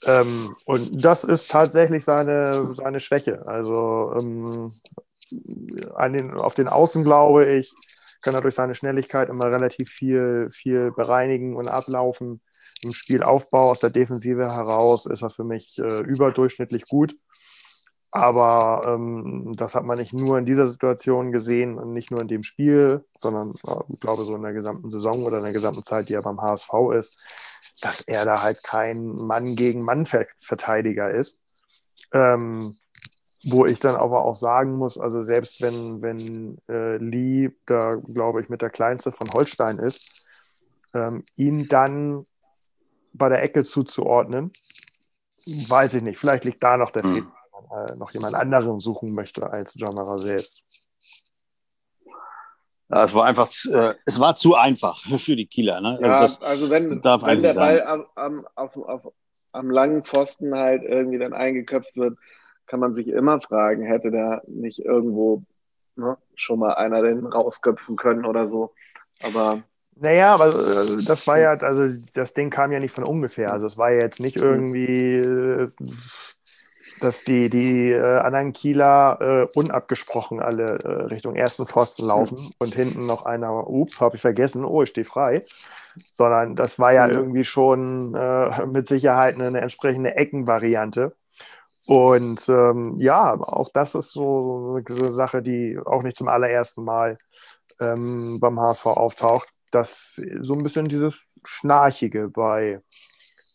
Ähm, 0.05 0.55
und 0.64 1.05
das 1.05 1.25
ist 1.25 1.50
tatsächlich 1.50 2.05
seine, 2.05 2.75
seine 2.75 3.00
Schwäche. 3.00 3.47
Also 3.47 4.12
ähm, 4.16 4.73
den, 5.31 6.35
auf 6.35 6.55
den 6.55 6.69
Außen 6.69 7.02
glaube 7.05 7.47
ich, 7.47 7.73
kann 8.23 8.35
er 8.35 8.40
durch 8.40 8.55
seine 8.55 8.75
Schnelligkeit 8.75 9.28
immer 9.28 9.47
relativ 9.47 9.90
viel, 9.90 10.49
viel 10.50 10.93
bereinigen 10.93 11.57
und 11.57 11.69
ablaufen 11.69 12.40
im 12.83 12.92
Spielaufbau 12.92 13.71
aus 13.71 13.80
der 13.80 13.90
Defensive 13.90 14.50
heraus 14.50 15.06
ist 15.06 15.23
er 15.23 15.30
für 15.30 15.45
mich 15.45 15.78
äh, 15.78 16.00
überdurchschnittlich 16.00 16.87
gut. 16.87 17.16
Aber 18.11 18.83
ähm, 18.87 19.52
das 19.56 19.75
hat 19.75 19.85
man 19.85 19.99
nicht 19.99 20.12
nur 20.12 20.38
in 20.38 20.47
dieser 20.47 20.68
Situation 20.68 21.33
gesehen 21.33 21.78
und 21.78 21.92
nicht 21.92 22.11
nur 22.11 22.21
in 22.21 22.28
dem 22.28 22.42
Spiel, 22.42 23.04
sondern 23.18 23.54
äh, 23.66 23.92
ich 23.92 24.00
glaube 24.00 24.25
so 24.25 24.35
in 24.35 24.42
der 24.42 24.52
gesamten 24.52 24.90
Saison 24.90 25.25
oder 25.25 25.38
in 25.38 25.45
der 25.45 25.52
gesamten 25.52 25.85
Zeit, 25.85 26.09
die 26.09 26.14
er 26.14 26.23
beim 26.23 26.40
HSV 26.40 26.71
ist, 26.97 27.16
dass 27.80 28.00
er 28.02 28.25
da 28.25 28.40
halt 28.40 28.62
kein 28.62 29.04
Mann 29.04 29.54
gegen 29.54 29.83
Mann 29.83 30.06
Verteidiger 30.06 31.11
ist. 31.11 31.38
Ähm, 32.12 32.76
wo 33.49 33.66
ich 33.66 33.78
dann 33.78 33.97
aber 33.97 34.25
auch 34.25 34.35
sagen 34.35 34.76
muss, 34.76 34.99
also 34.99 35.23
selbst 35.23 35.61
wenn, 35.61 36.02
wenn 36.02 36.59
äh, 36.68 36.97
Lee 36.97 37.50
da, 37.66 37.95
glaube 37.95 38.40
ich, 38.40 38.49
mit 38.49 38.61
der 38.61 38.71
kleinste 38.71 39.12
von 39.12 39.30
Holstein 39.33 39.78
ist, 39.78 40.04
ähm, 40.95 41.25
ihn 41.37 41.68
dann 41.68 42.26
bei 43.17 43.29
der 43.29 43.43
Ecke 43.43 43.65
zuzuordnen, 43.65 44.53
weiß 45.47 45.95
ich 45.95 46.03
nicht. 46.03 46.19
Vielleicht 46.19 46.45
liegt 46.45 46.63
da 46.63 46.77
noch 46.77 46.91
der 46.91 47.03
hm. 47.03 47.15
Fehler, 47.15 47.33
wenn 47.53 47.69
man 47.69 47.89
äh, 47.89 47.97
noch 47.97 48.11
jemand 48.13 48.35
anderen 48.35 48.81
suchen 48.81 49.13
möchte 49.13 49.51
als 49.51 49.75
Jamara 49.75 50.19
selbst. 50.19 50.63
Ja, 52.89 53.03
es 53.03 53.15
war 53.15 53.25
einfach, 53.25 53.51
äh, 53.71 53.95
es 54.05 54.21
war 54.21 54.35
zu 54.37 54.55
einfach 54.55 54.99
für 55.19 55.37
die 55.37 55.47
Kieler. 55.47 55.81
Ne? 55.81 55.99
Also, 56.01 56.05
ja, 56.05 56.21
das, 56.21 56.43
also 56.43 56.71
wenn, 56.71 56.89
wenn 56.89 57.43
der 57.43 57.55
Ball 57.55 57.83
am, 57.83 58.07
am, 58.15 58.47
auf, 58.55 58.77
auf, 58.77 59.13
am 59.53 59.71
langen 59.71 60.05
Pfosten 60.05 60.55
halt 60.55 60.83
irgendwie 60.85 61.19
dann 61.19 61.33
eingeköpft 61.33 61.97
wird, 61.97 62.19
kann 62.67 62.81
man 62.81 62.93
sich 62.93 63.09
immer 63.09 63.41
fragen, 63.41 63.85
hätte 63.85 64.11
da 64.11 64.43
nicht 64.47 64.81
irgendwo 64.81 65.43
ne, 65.97 66.17
schon 66.35 66.59
mal 66.59 66.75
einer 66.75 67.03
den 67.03 67.27
rausköpfen 67.27 67.97
können 67.97 68.25
oder 68.25 68.49
so. 68.49 68.75
Aber 69.23 69.63
naja, 69.99 70.35
aber 70.35 70.49
äh, 70.49 71.05
das 71.05 71.26
war 71.26 71.38
ja, 71.38 71.53
also 71.55 71.88
das 72.12 72.35
Ding 72.35 72.50
kam 72.50 72.71
ja 72.71 72.81
nicht 72.81 72.93
von 72.93 73.05
ungefähr. 73.05 73.53
Also 73.53 73.67
es 73.67 73.79
war 73.79 73.91
ja 73.91 74.03
jetzt 74.03 74.21
nicht 74.21 74.37
irgendwie, 74.37 75.17
äh, 75.17 75.69
dass 77.00 77.25
die, 77.25 77.49
die 77.49 77.93
äh, 77.93 78.19
anderen 78.19 78.53
Kieler 78.53 79.19
äh, 79.21 79.59
unabgesprochen 79.59 80.41
alle 80.41 81.11
Richtung 81.11 81.35
ersten 81.35 81.67
Pfosten 81.67 82.07
laufen 82.07 82.38
mhm. 82.38 82.50
und 82.59 82.75
hinten 82.75 83.07
noch 83.07 83.25
einer, 83.25 83.69
ups, 83.69 84.00
habe 84.00 84.17
ich 84.17 84.23
vergessen, 84.23 84.65
oh, 84.65 84.83
ich 84.83 84.91
stehe 84.91 85.05
frei. 85.05 85.45
Sondern 86.12 86.57
das 86.57 86.79
war 86.79 86.93
ja 86.93 87.09
irgendwie 87.09 87.45
schon 87.45 88.15
äh, 88.15 88.67
mit 88.67 88.88
Sicherheit 88.88 89.35
eine, 89.37 89.47
eine 89.47 89.61
entsprechende 89.62 90.15
Eckenvariante. 90.15 91.17
Und 91.87 92.47
ähm, 92.50 92.97
ja, 93.00 93.33
auch 93.33 93.71
das 93.73 93.95
ist 93.95 94.12
so 94.12 94.79
eine 94.87 95.12
Sache, 95.12 95.41
die 95.41 95.79
auch 95.83 96.03
nicht 96.03 96.19
zum 96.19 96.29
allerersten 96.29 96.85
Mal 96.85 97.19
ähm, 97.81 98.41
beim 98.41 98.61
HSV 98.61 98.87
auftaucht 98.87 99.56
das 99.71 100.21
so 100.41 100.55
ein 100.55 100.63
bisschen 100.63 100.89
dieses 100.89 101.27
Schnarchige 101.45 102.29
bei, 102.29 102.81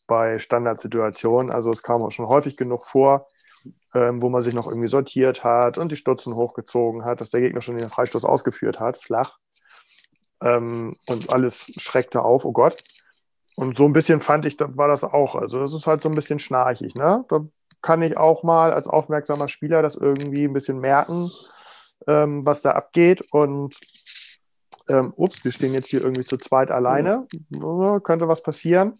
bei 0.07 0.39
Standardsituationen. 0.39 1.51
Also 1.51 1.71
es 1.71 1.83
kam 1.83 2.01
auch 2.01 2.11
schon 2.11 2.27
häufig 2.27 2.57
genug 2.57 2.85
vor, 2.85 3.27
ähm, 3.93 4.21
wo 4.21 4.29
man 4.29 4.41
sich 4.41 4.53
noch 4.53 4.67
irgendwie 4.67 4.87
sortiert 4.87 5.43
hat 5.43 5.77
und 5.77 5.91
die 5.91 5.95
Stutzen 5.97 6.35
hochgezogen 6.35 7.05
hat, 7.05 7.21
dass 7.21 7.29
der 7.29 7.41
Gegner 7.41 7.61
schon 7.61 7.77
den 7.77 7.89
Freistoß 7.89 8.25
ausgeführt 8.25 8.79
hat, 8.79 8.97
flach. 8.97 9.37
Ähm, 10.41 10.95
und 11.07 11.29
alles 11.29 11.71
schreckte 11.77 12.21
auf, 12.23 12.45
oh 12.45 12.51
Gott. 12.51 12.83
Und 13.55 13.77
so 13.77 13.85
ein 13.85 13.93
bisschen 13.93 14.19
fand 14.19 14.45
ich, 14.45 14.57
war 14.59 14.87
das 14.87 15.03
auch. 15.03 15.35
Also 15.35 15.59
das 15.59 15.73
ist 15.73 15.87
halt 15.87 16.01
so 16.01 16.09
ein 16.09 16.15
bisschen 16.15 16.39
schnarchig. 16.39 16.95
Ne? 16.95 17.25
Da 17.29 17.41
kann 17.81 18.01
ich 18.01 18.17
auch 18.17 18.43
mal 18.43 18.73
als 18.73 18.87
aufmerksamer 18.87 19.47
Spieler 19.47 19.81
das 19.81 19.95
irgendwie 19.95 20.45
ein 20.45 20.53
bisschen 20.53 20.79
merken, 20.79 21.29
ähm, 22.07 22.45
was 22.45 22.61
da 22.61 22.71
abgeht. 22.71 23.21
Und 23.31 23.77
ähm, 24.87 25.13
ups, 25.15 25.43
wir 25.43 25.51
stehen 25.51 25.73
jetzt 25.73 25.89
hier 25.89 26.01
irgendwie 26.01 26.25
zu 26.25 26.37
zweit 26.37 26.71
alleine, 26.71 27.27
mhm. 27.49 28.01
könnte 28.03 28.27
was 28.27 28.43
passieren. 28.43 28.99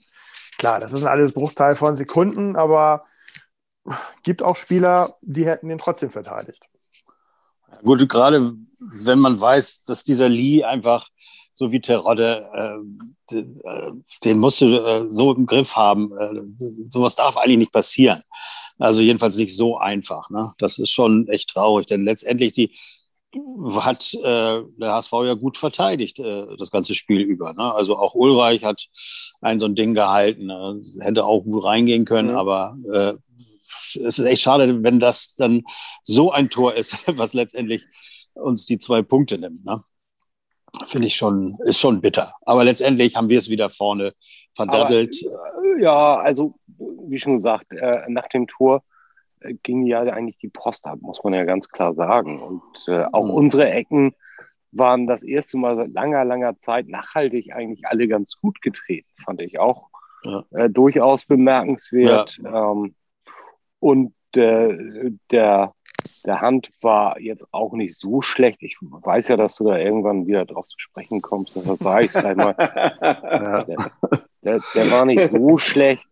Klar, 0.57 0.79
das 0.79 0.93
ist 0.93 1.01
ein 1.01 1.07
alles 1.07 1.33
Bruchteil 1.33 1.75
von 1.75 1.95
Sekunden, 1.95 2.55
aber 2.55 3.05
gibt 4.23 4.43
auch 4.43 4.55
Spieler, 4.55 5.17
die 5.21 5.45
hätten 5.45 5.69
den 5.69 5.77
trotzdem 5.77 6.11
verteidigt. 6.11 6.63
Gut, 7.83 8.07
gerade 8.09 8.55
wenn 8.79 9.19
man 9.19 9.39
weiß, 9.39 9.83
dass 9.83 10.03
dieser 10.03 10.29
Lee 10.29 10.63
einfach 10.63 11.07
so 11.53 11.71
wie 11.71 11.81
Terodde, 11.81 12.50
äh, 13.31 13.38
äh, 13.38 13.91
den 14.23 14.39
musst 14.39 14.61
du 14.61 14.67
äh, 14.67 15.09
so 15.09 15.33
im 15.33 15.45
Griff 15.45 15.75
haben. 15.75 16.11
Äh, 16.17 16.41
sowas 16.89 17.15
darf 17.15 17.38
eigentlich 17.38 17.59
nicht 17.59 17.71
passieren. 17.71 18.23
Also 18.79 19.01
jedenfalls 19.01 19.35
nicht 19.38 19.55
so 19.55 19.77
einfach. 19.77 20.29
Ne? 20.29 20.53
Das 20.57 20.79
ist 20.79 20.91
schon 20.91 21.27
echt 21.27 21.50
traurig, 21.50 21.88
denn 21.88 22.03
letztendlich 22.03 22.53
die, 22.53 22.75
hat 23.79 24.13
äh, 24.13 24.61
der 24.77 24.93
HSV 24.93 25.11
ja 25.23 25.33
gut 25.33 25.57
verteidigt, 25.57 26.19
äh, 26.19 26.45
das 26.57 26.71
ganze 26.71 26.95
Spiel 26.95 27.21
über. 27.21 27.53
Ne? 27.53 27.73
Also 27.73 27.97
auch 27.97 28.13
Ulreich 28.13 28.63
hat 28.63 28.88
ein 29.41 29.59
so 29.59 29.65
ein 29.65 29.75
Ding 29.75 29.93
gehalten, 29.93 30.47
ne? 30.47 30.81
hätte 31.00 31.25
auch 31.25 31.43
gut 31.43 31.63
reingehen 31.63 32.05
können, 32.05 32.31
mhm. 32.31 32.38
aber 32.38 32.77
äh, 32.91 33.13
es 34.03 34.19
ist 34.19 34.25
echt 34.25 34.41
schade, 34.41 34.83
wenn 34.83 35.00
das 35.00 35.35
dann 35.35 35.63
so 36.03 36.31
ein 36.31 36.50
Tor 36.50 36.73
ist, 36.75 36.97
was 37.07 37.33
letztendlich 37.33 37.85
uns 38.33 38.65
die 38.65 38.79
zwei 38.79 39.01
Punkte 39.01 39.38
nimmt. 39.38 39.65
Ne? 39.65 39.83
Finde 40.85 41.07
ich 41.07 41.15
schon, 41.15 41.57
ist 41.65 41.79
schon 41.79 42.01
bitter. 42.01 42.33
Aber 42.41 42.63
letztendlich 42.63 43.15
haben 43.15 43.29
wir 43.29 43.38
es 43.38 43.50
wieder 43.50 43.69
vorne 43.69 44.13
verdattelt. 44.55 45.21
Äh, 45.21 45.81
ja, 45.81 46.17
also 46.17 46.55
wie 47.07 47.19
schon 47.19 47.38
gesagt, 47.38 47.71
äh, 47.71 48.01
nach 48.07 48.27
dem 48.27 48.47
Tor 48.47 48.83
ging 49.63 49.86
ja 49.86 50.01
eigentlich 50.01 50.38
die 50.38 50.50
Post 50.50 50.86
ab, 50.86 51.00
muss 51.01 51.24
man 51.24 51.33
ja 51.33 51.43
ganz 51.43 51.69
klar 51.69 51.93
sagen. 51.93 52.41
Und 52.41 52.88
äh, 52.88 53.05
auch 53.12 53.25
mhm. 53.25 53.31
unsere 53.31 53.69
Ecken 53.69 54.13
waren 54.71 55.07
das 55.07 55.24
erste 55.24 55.57
Mal 55.57 55.75
seit 55.75 55.91
langer, 55.91 56.24
langer 56.24 56.57
Zeit 56.57 56.88
nachhaltig 56.88 57.53
eigentlich 57.53 57.86
alle 57.88 58.07
ganz 58.07 58.38
gut 58.39 58.62
getreten, 58.62 59.10
fand 59.24 59.41
ich 59.41 59.60
auch 59.60 59.89
ja. 60.24 60.43
äh, 60.51 60.69
durchaus 60.69 61.25
bemerkenswert. 61.25 62.38
Ja. 62.41 62.71
Ähm, 62.71 62.95
und 63.79 64.13
äh, 64.36 65.12
der, 65.31 65.74
der 66.25 66.41
Hand 66.41 66.69
war 66.81 67.19
jetzt 67.19 67.45
auch 67.51 67.74
nicht 67.74 67.98
so 67.98 68.21
schlecht. 68.21 68.62
Ich 68.62 68.77
weiß 68.79 69.27
ja, 69.29 69.38
dass 69.38 69.55
du 69.55 69.65
da 69.65 69.77
irgendwann 69.77 70.27
wieder 70.27 70.45
drauf 70.45 70.67
zu 70.67 70.79
sprechen 70.79 71.21
kommst. 71.21 71.55
Das 71.55 71.65
sage 71.79 72.05
ich 72.05 72.12
gleich 72.12 72.36
mal. 72.36 72.53
der, 73.67 73.91
der, 74.43 74.62
der 74.75 74.91
war 74.91 75.05
nicht 75.05 75.29
so 75.29 75.57
schlecht. 75.57 76.05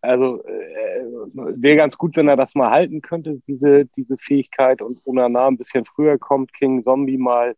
Also 0.00 0.44
äh, 0.44 1.02
wäre 1.34 1.76
ganz 1.76 1.98
gut, 1.98 2.16
wenn 2.16 2.28
er 2.28 2.36
das 2.36 2.54
mal 2.54 2.70
halten 2.70 3.02
könnte, 3.02 3.40
diese, 3.48 3.86
diese 3.86 4.16
Fähigkeit 4.16 4.80
und 4.80 5.00
Unana 5.04 5.48
ein 5.48 5.58
bisschen 5.58 5.84
früher 5.84 6.18
kommt, 6.18 6.52
King 6.52 6.84
Zombie 6.84 7.18
mal 7.18 7.56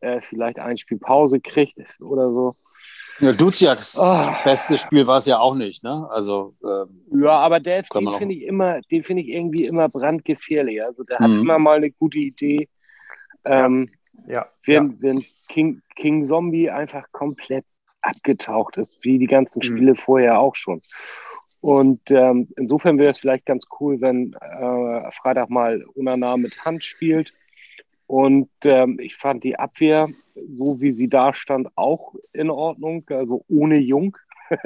äh, 0.00 0.20
vielleicht 0.20 0.58
ein 0.58 0.76
Spiel 0.76 0.98
Pause 0.98 1.40
kriegt 1.40 1.78
oder 2.00 2.30
so. 2.30 2.54
Ja, 3.20 3.32
Duziaks 3.32 3.98
oh. 4.00 4.30
bestes 4.44 4.80
Spiel 4.80 5.06
war 5.06 5.18
es 5.18 5.26
ja 5.26 5.38
auch 5.38 5.54
nicht, 5.54 5.84
ne? 5.84 6.08
Also 6.10 6.54
ähm, 6.64 7.22
ja, 7.22 7.36
aber 7.36 7.60
der, 7.60 7.82
den 7.82 8.08
finde 8.18 8.34
ich 8.34 8.42
immer, 8.42 8.80
den 8.90 9.04
finde 9.04 9.22
ich 9.22 9.28
irgendwie 9.28 9.64
immer 9.64 9.88
brandgefährlich. 9.88 10.82
Also 10.82 11.04
der 11.04 11.18
hat 11.18 11.28
mhm. 11.28 11.40
immer 11.40 11.58
mal 11.58 11.76
eine 11.76 11.90
gute 11.90 12.18
Idee. 12.18 12.68
Ähm, 13.44 13.90
ja. 14.26 14.44
Wenn, 14.64 14.90
ja. 14.90 14.96
wenn 15.00 15.24
King, 15.48 15.82
King 15.94 16.24
Zombie 16.24 16.70
einfach 16.70 17.04
komplett 17.12 17.64
abgetaucht 18.00 18.76
ist, 18.78 18.96
wie 19.02 19.18
die 19.18 19.26
ganzen 19.26 19.58
mhm. 19.58 19.62
Spiele 19.62 19.92
mhm. 19.92 19.96
vorher 19.96 20.40
auch 20.40 20.56
schon. 20.56 20.82
Und 21.62 22.10
ähm, 22.10 22.48
insofern 22.56 22.98
wäre 22.98 23.12
es 23.12 23.20
vielleicht 23.20 23.46
ganz 23.46 23.66
cool, 23.78 24.00
wenn 24.00 24.32
äh, 24.34 25.10
Freitag 25.12 25.48
mal 25.48 25.84
Unana 25.94 26.36
mit 26.36 26.64
Hand 26.64 26.82
spielt. 26.82 27.32
Und 28.08 28.50
ähm, 28.64 28.98
ich 29.00 29.14
fand 29.14 29.44
die 29.44 29.56
Abwehr, 29.56 30.08
so 30.34 30.80
wie 30.80 30.90
sie 30.90 31.08
da 31.08 31.32
stand, 31.32 31.68
auch 31.76 32.16
in 32.32 32.50
Ordnung. 32.50 33.04
Also 33.08 33.44
ohne 33.48 33.76
Jung. 33.76 34.16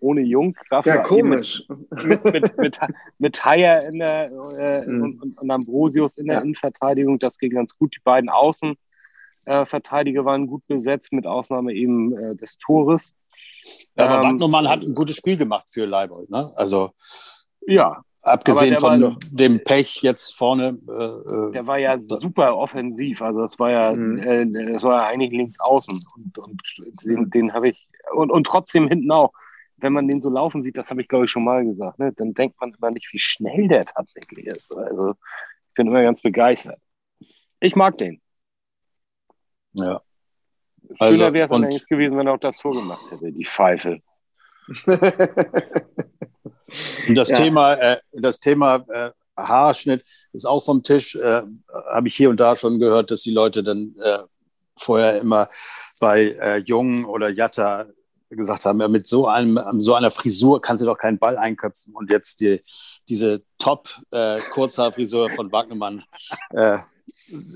ohne 0.00 0.20
Jung. 0.20 0.56
ja, 0.70 0.98
komisch. 0.98 1.64
Mit, 1.68 2.24
mit, 2.24 2.24
mit, 2.32 2.56
mit, 2.56 2.78
mit 3.18 3.44
Haier 3.44 3.88
in 3.88 3.98
der, 3.98 4.30
äh, 4.56 4.86
mhm. 4.86 5.02
und, 5.02 5.38
und, 5.38 5.50
Ambrosius 5.50 6.16
in 6.16 6.26
der 6.26 6.36
ja. 6.36 6.42
Innenverteidigung. 6.42 7.18
Das 7.18 7.36
ging 7.38 7.50
ganz 7.50 7.76
gut. 7.76 7.96
Die 7.96 8.02
beiden 8.04 8.30
Außenverteidiger 8.30 10.20
äh, 10.20 10.24
waren 10.24 10.46
gut 10.46 10.64
besetzt, 10.68 11.12
mit 11.12 11.26
Ausnahme 11.26 11.72
eben 11.72 12.16
äh, 12.16 12.36
des 12.36 12.58
Tores. 12.58 13.12
Ja, 13.96 14.06
aber 14.06 14.16
ähm, 14.16 14.30
Wagnermann 14.30 14.68
hat 14.68 14.82
ein 14.82 14.94
gutes 14.94 15.16
Spiel 15.16 15.36
gemacht 15.36 15.66
für 15.70 15.86
Leibold. 15.86 16.30
Ne? 16.30 16.52
Also, 16.56 16.90
ja. 17.66 18.02
Abgesehen 18.22 18.76
von 18.78 19.02
war, 19.02 19.16
dem 19.30 19.62
Pech 19.62 20.02
jetzt 20.02 20.34
vorne. 20.36 20.78
Äh, 20.88 21.52
der 21.52 21.66
war 21.66 21.78
ja 21.78 21.96
super 22.06 22.56
offensiv. 22.56 23.22
Also, 23.22 23.42
das 23.42 23.58
war 23.58 23.70
ja, 23.70 23.92
mhm. 23.92 24.18
äh, 24.18 24.72
das 24.72 24.82
war 24.82 25.02
ja 25.02 25.06
eigentlich 25.06 25.30
links 25.30 25.60
außen. 25.60 25.98
Und, 26.16 26.38
und 26.38 26.62
den, 27.04 27.30
den 27.30 27.52
habe 27.52 27.68
ich. 27.68 27.88
Und, 28.12 28.30
und 28.30 28.44
trotzdem 28.44 28.88
hinten 28.88 29.10
auch. 29.10 29.32
Wenn 29.78 29.92
man 29.92 30.08
den 30.08 30.22
so 30.22 30.30
laufen 30.30 30.62
sieht, 30.62 30.78
das 30.78 30.88
habe 30.88 31.02
ich 31.02 31.08
glaube 31.08 31.26
ich 31.26 31.30
schon 31.30 31.44
mal 31.44 31.62
gesagt, 31.62 31.98
ne? 31.98 32.10
dann 32.16 32.32
denkt 32.32 32.58
man 32.58 32.72
immer 32.72 32.90
nicht, 32.90 33.12
wie 33.12 33.18
schnell 33.18 33.68
der 33.68 33.84
tatsächlich 33.84 34.46
ist. 34.46 34.74
Also, 34.74 35.10
ich 35.10 35.74
bin 35.74 35.86
immer 35.86 36.02
ganz 36.02 36.22
begeistert. 36.22 36.80
Ich 37.60 37.76
mag 37.76 37.98
den. 37.98 38.22
Ja. 39.74 40.00
Schöner 40.88 41.26
also, 41.26 41.32
wäre 41.32 41.46
es 41.46 41.52
allerdings 41.52 41.86
gewesen, 41.86 42.18
wenn 42.18 42.26
er 42.26 42.34
auch 42.34 42.40
das 42.40 42.58
Tor 42.58 42.74
gemacht 42.74 43.02
hätte, 43.10 43.32
die 43.32 43.44
Pfeife. 43.44 43.98
das, 47.14 47.28
ja. 47.30 47.36
Thema, 47.36 47.74
äh, 47.74 47.96
das 48.12 48.40
Thema 48.40 48.84
äh, 48.88 49.10
Haarschnitt 49.36 50.04
ist 50.32 50.46
auch 50.46 50.64
vom 50.64 50.82
Tisch. 50.82 51.14
Äh, 51.16 51.42
Habe 51.90 52.08
ich 52.08 52.16
hier 52.16 52.30
und 52.30 52.38
da 52.38 52.56
schon 52.56 52.78
gehört, 52.78 53.10
dass 53.10 53.22
die 53.22 53.32
Leute 53.32 53.62
dann 53.62 53.94
äh, 54.02 54.18
vorher 54.76 55.20
immer 55.20 55.48
bei 56.00 56.36
äh, 56.40 56.58
Jung 56.58 57.04
oder 57.04 57.30
Jatta 57.30 57.86
gesagt 58.36 58.64
haben, 58.64 58.80
ja, 58.80 58.88
mit 58.88 59.06
so, 59.06 59.26
einem, 59.26 59.58
so 59.78 59.94
einer 59.94 60.10
Frisur 60.10 60.60
kannst 60.60 60.82
du 60.82 60.86
doch 60.86 60.98
keinen 60.98 61.18
Ball 61.18 61.36
einköpfen. 61.36 61.94
Und 61.94 62.10
jetzt 62.10 62.40
die, 62.40 62.62
diese 63.08 63.42
Top-Kurzhaarfrisur 63.58 65.26
äh, 65.26 65.34
von 65.34 65.50
Wagnermann 65.52 66.04
äh, 66.50 66.78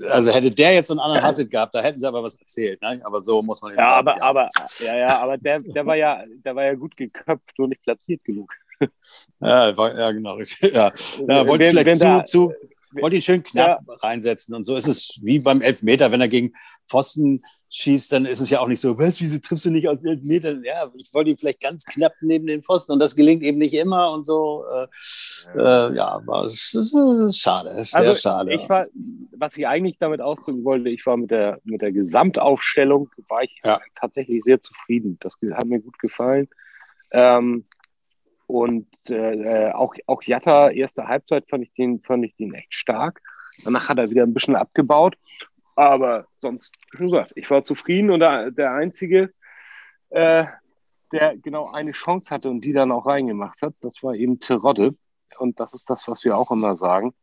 also 0.09 0.31
hätte 0.31 0.51
der 0.51 0.73
jetzt 0.73 0.87
so 0.87 0.93
einen 0.93 0.99
anderen 0.99 1.23
Hatted 1.23 1.49
gehabt, 1.49 1.73
da 1.73 1.81
hätten 1.81 1.99
sie 1.99 2.07
aber 2.07 2.23
was 2.23 2.35
erzählt. 2.35 2.81
Ne? 2.81 2.99
Aber 3.03 3.21
so 3.21 3.41
muss 3.41 3.61
man 3.61 3.73
ja, 3.75 3.85
sagen, 3.85 4.07
aber, 4.07 4.17
ja. 4.17 4.23
aber 4.23 4.49
ja, 4.79 4.97
ja, 4.97 5.19
aber 5.19 5.37
der, 5.37 5.59
der 5.59 5.85
war 5.85 5.95
ja, 5.95 6.23
der 6.27 6.55
war 6.55 6.63
ja 6.65 6.73
gut 6.73 6.95
geköpft, 6.95 7.57
nur 7.57 7.67
nicht 7.67 7.81
platziert 7.83 8.23
genug. 8.23 8.53
Ja, 9.39 9.77
war, 9.77 9.95
ja 9.95 10.11
genau. 10.11 10.39
Ja, 10.39 10.91
ja 11.27 11.47
wollte 11.47 11.65
Wenn- 11.65 11.69
vielleicht 11.69 11.85
wenn 11.85 11.93
zu, 11.93 12.03
da- 12.03 12.23
zu, 12.23 12.53
wollte 12.99 13.15
ihn 13.15 13.21
schön 13.21 13.43
knapp 13.43 13.81
reinsetzen. 13.87 14.55
Und 14.55 14.63
so 14.63 14.75
ist 14.75 14.87
es 14.87 15.19
wie 15.21 15.37
beim 15.37 15.61
Elfmeter, 15.61 16.11
wenn 16.11 16.21
er 16.21 16.27
gegen 16.27 16.53
Pfosten 16.87 17.43
schießt, 17.73 18.11
dann 18.11 18.25
ist 18.25 18.41
es 18.41 18.49
ja 18.49 18.59
auch 18.59 18.67
nicht 18.67 18.81
so, 18.81 18.97
was, 18.99 19.21
wieso 19.21 19.39
triffst 19.39 19.63
du 19.63 19.69
nicht 19.69 19.87
aus 19.87 20.03
Elfmetern? 20.03 20.61
Ja, 20.65 20.91
ich 20.95 21.13
wollte 21.13 21.29
ihn 21.29 21.37
vielleicht 21.37 21.61
ganz 21.61 21.85
knapp 21.85 22.11
neben 22.21 22.45
den 22.45 22.61
Pfosten 22.63 22.91
und 22.91 22.99
das 22.99 23.15
gelingt 23.15 23.43
eben 23.43 23.59
nicht 23.59 23.73
immer 23.73 24.11
und 24.11 24.25
so. 24.25 24.65
Äh, 24.69 24.87
äh, 25.57 25.95
ja, 25.95 26.21
war, 26.25 26.43
es 26.45 26.73
ist, 26.73 26.93
es 26.93 27.19
ist 27.21 27.39
schade, 27.39 27.69
es 27.69 27.87
ist 27.87 27.91
sehr 27.91 28.01
Also 28.01 28.15
schade. 28.15 28.53
ich 28.53 28.67
war, 28.69 28.87
was 29.37 29.55
ich 29.55 29.65
eigentlich 29.67 29.97
damit 29.99 30.19
ausdrücken 30.19 30.65
wollte, 30.65 30.89
ich 30.89 31.05
war 31.05 31.15
mit 31.15 31.31
der, 31.31 31.59
mit 31.63 31.81
der 31.81 31.93
Gesamtaufstellung, 31.93 33.09
war 33.29 33.43
ich 33.43 33.57
Ja. 33.63 33.79
tatsächlich 33.95 34.43
sehr 34.43 34.59
zufrieden. 34.59 35.17
Das 35.21 35.37
hat 35.53 35.65
mir 35.65 35.79
gut 35.79 35.97
gefallen. 35.99 36.49
Ähm, 37.11 37.65
und 38.47 38.87
äh, 39.09 39.67
äh, 39.69 39.71
auch, 39.71 39.95
auch 40.07 40.21
Jatta, 40.23 40.71
erste 40.71 41.07
Halbzeit 41.07 41.45
fand 41.49 41.63
ich, 41.63 41.73
den, 41.73 42.01
fand 42.01 42.25
ich 42.25 42.35
den 42.35 42.53
echt 42.53 42.73
stark. 42.73 43.21
Danach 43.63 43.87
hat 43.89 43.97
er 43.97 44.09
wieder 44.09 44.23
ein 44.23 44.33
bisschen 44.33 44.55
abgebaut. 44.55 45.15
Aber 45.81 46.27
sonst, 46.41 46.75
wie 46.91 47.05
gesagt, 47.05 47.31
ich 47.33 47.49
war 47.49 47.63
zufrieden 47.63 48.11
und 48.11 48.19
der, 48.19 48.71
Einzige, 48.71 49.33
äh, 50.11 50.45
der 51.11 51.37
genau 51.37 51.71
eine 51.71 51.93
Chance 51.93 52.29
hatte 52.29 52.51
und 52.51 52.61
die 52.61 52.71
dann 52.71 52.91
auch 52.91 53.07
reingemacht 53.07 53.63
hat, 53.63 53.73
das 53.81 53.95
war 54.03 54.13
eben 54.13 54.39
Terodde. 54.39 54.93
Und 55.39 55.59
das 55.59 55.73
ist 55.73 55.89
das, 55.89 56.07
was 56.07 56.23
wir 56.23 56.37
auch 56.37 56.51
immer 56.51 56.75
sagen. 56.75 57.15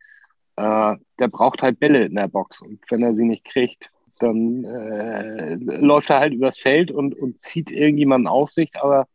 Äh, 0.57 0.97
der 1.21 1.29
braucht 1.29 1.63
halt 1.63 1.79
Bälle 1.79 2.07
in 2.07 2.17
der 2.17 2.27
Box. 2.27 2.61
Und 2.61 2.81
wenn 2.91 3.05
er 3.05 3.15
sie 3.15 3.27
nicht 3.27 3.45
kriegt, 3.45 3.91
dann 4.19 4.65
äh, 4.65 5.55
läuft 5.55 6.11
er 6.11 6.19
halt 6.19 6.35
übers 6.35 6.59
Feld 6.59 6.91
und, 6.91 7.15
und 7.15 7.41
zieht 7.41 7.71
irgendjemanden 7.71 8.27
auf 8.27 8.51
sich. 8.51 8.73
Aber 8.75 9.07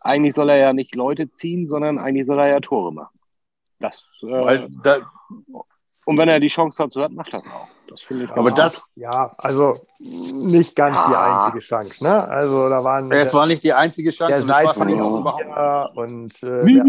eigentlich 0.00 0.34
soll 0.34 0.50
er 0.50 0.58
ja 0.58 0.74
nicht 0.74 0.94
Leute 0.94 1.32
ziehen, 1.32 1.66
sondern 1.66 1.98
eigentlich 1.98 2.26
soll 2.26 2.40
er 2.40 2.48
ja 2.48 2.60
Tore 2.60 2.92
machen. 2.92 3.18
Das, 3.78 4.06
äh, 4.20 4.26
Weil 4.26 4.68
da, 4.82 4.98
und 6.06 6.18
wenn 6.18 6.28
er 6.28 6.40
die 6.40 6.48
Chance 6.48 6.82
dazu 6.82 7.02
hat, 7.02 7.12
macht 7.12 7.32
er 7.32 7.40
es 7.40 7.46
auch. 7.46 7.68
Das 7.88 8.00
finde 8.00 8.24
ich 8.24 8.30
aber 8.30 8.50
das, 8.50 8.90
Ja, 8.96 9.32
also 9.36 9.86
nicht 9.98 10.74
ganz 10.74 10.96
die 10.96 11.14
Ah. 11.14 11.44
einzige 11.44 11.58
Chance. 11.60 12.02
Ne? 12.02 12.24
Also 12.26 12.68
da 12.70 12.82
waren 12.82 13.12
es 13.12 13.34
war 13.34 13.46
nicht 13.46 13.62
die 13.62 13.72
einzige 13.74 14.10
Chance. 14.10 14.44
der 14.46 14.64
und 14.80 14.88
überhaupt- 15.20 15.96
und 15.96 16.42
äh, 16.42 16.64
der, 16.64 16.84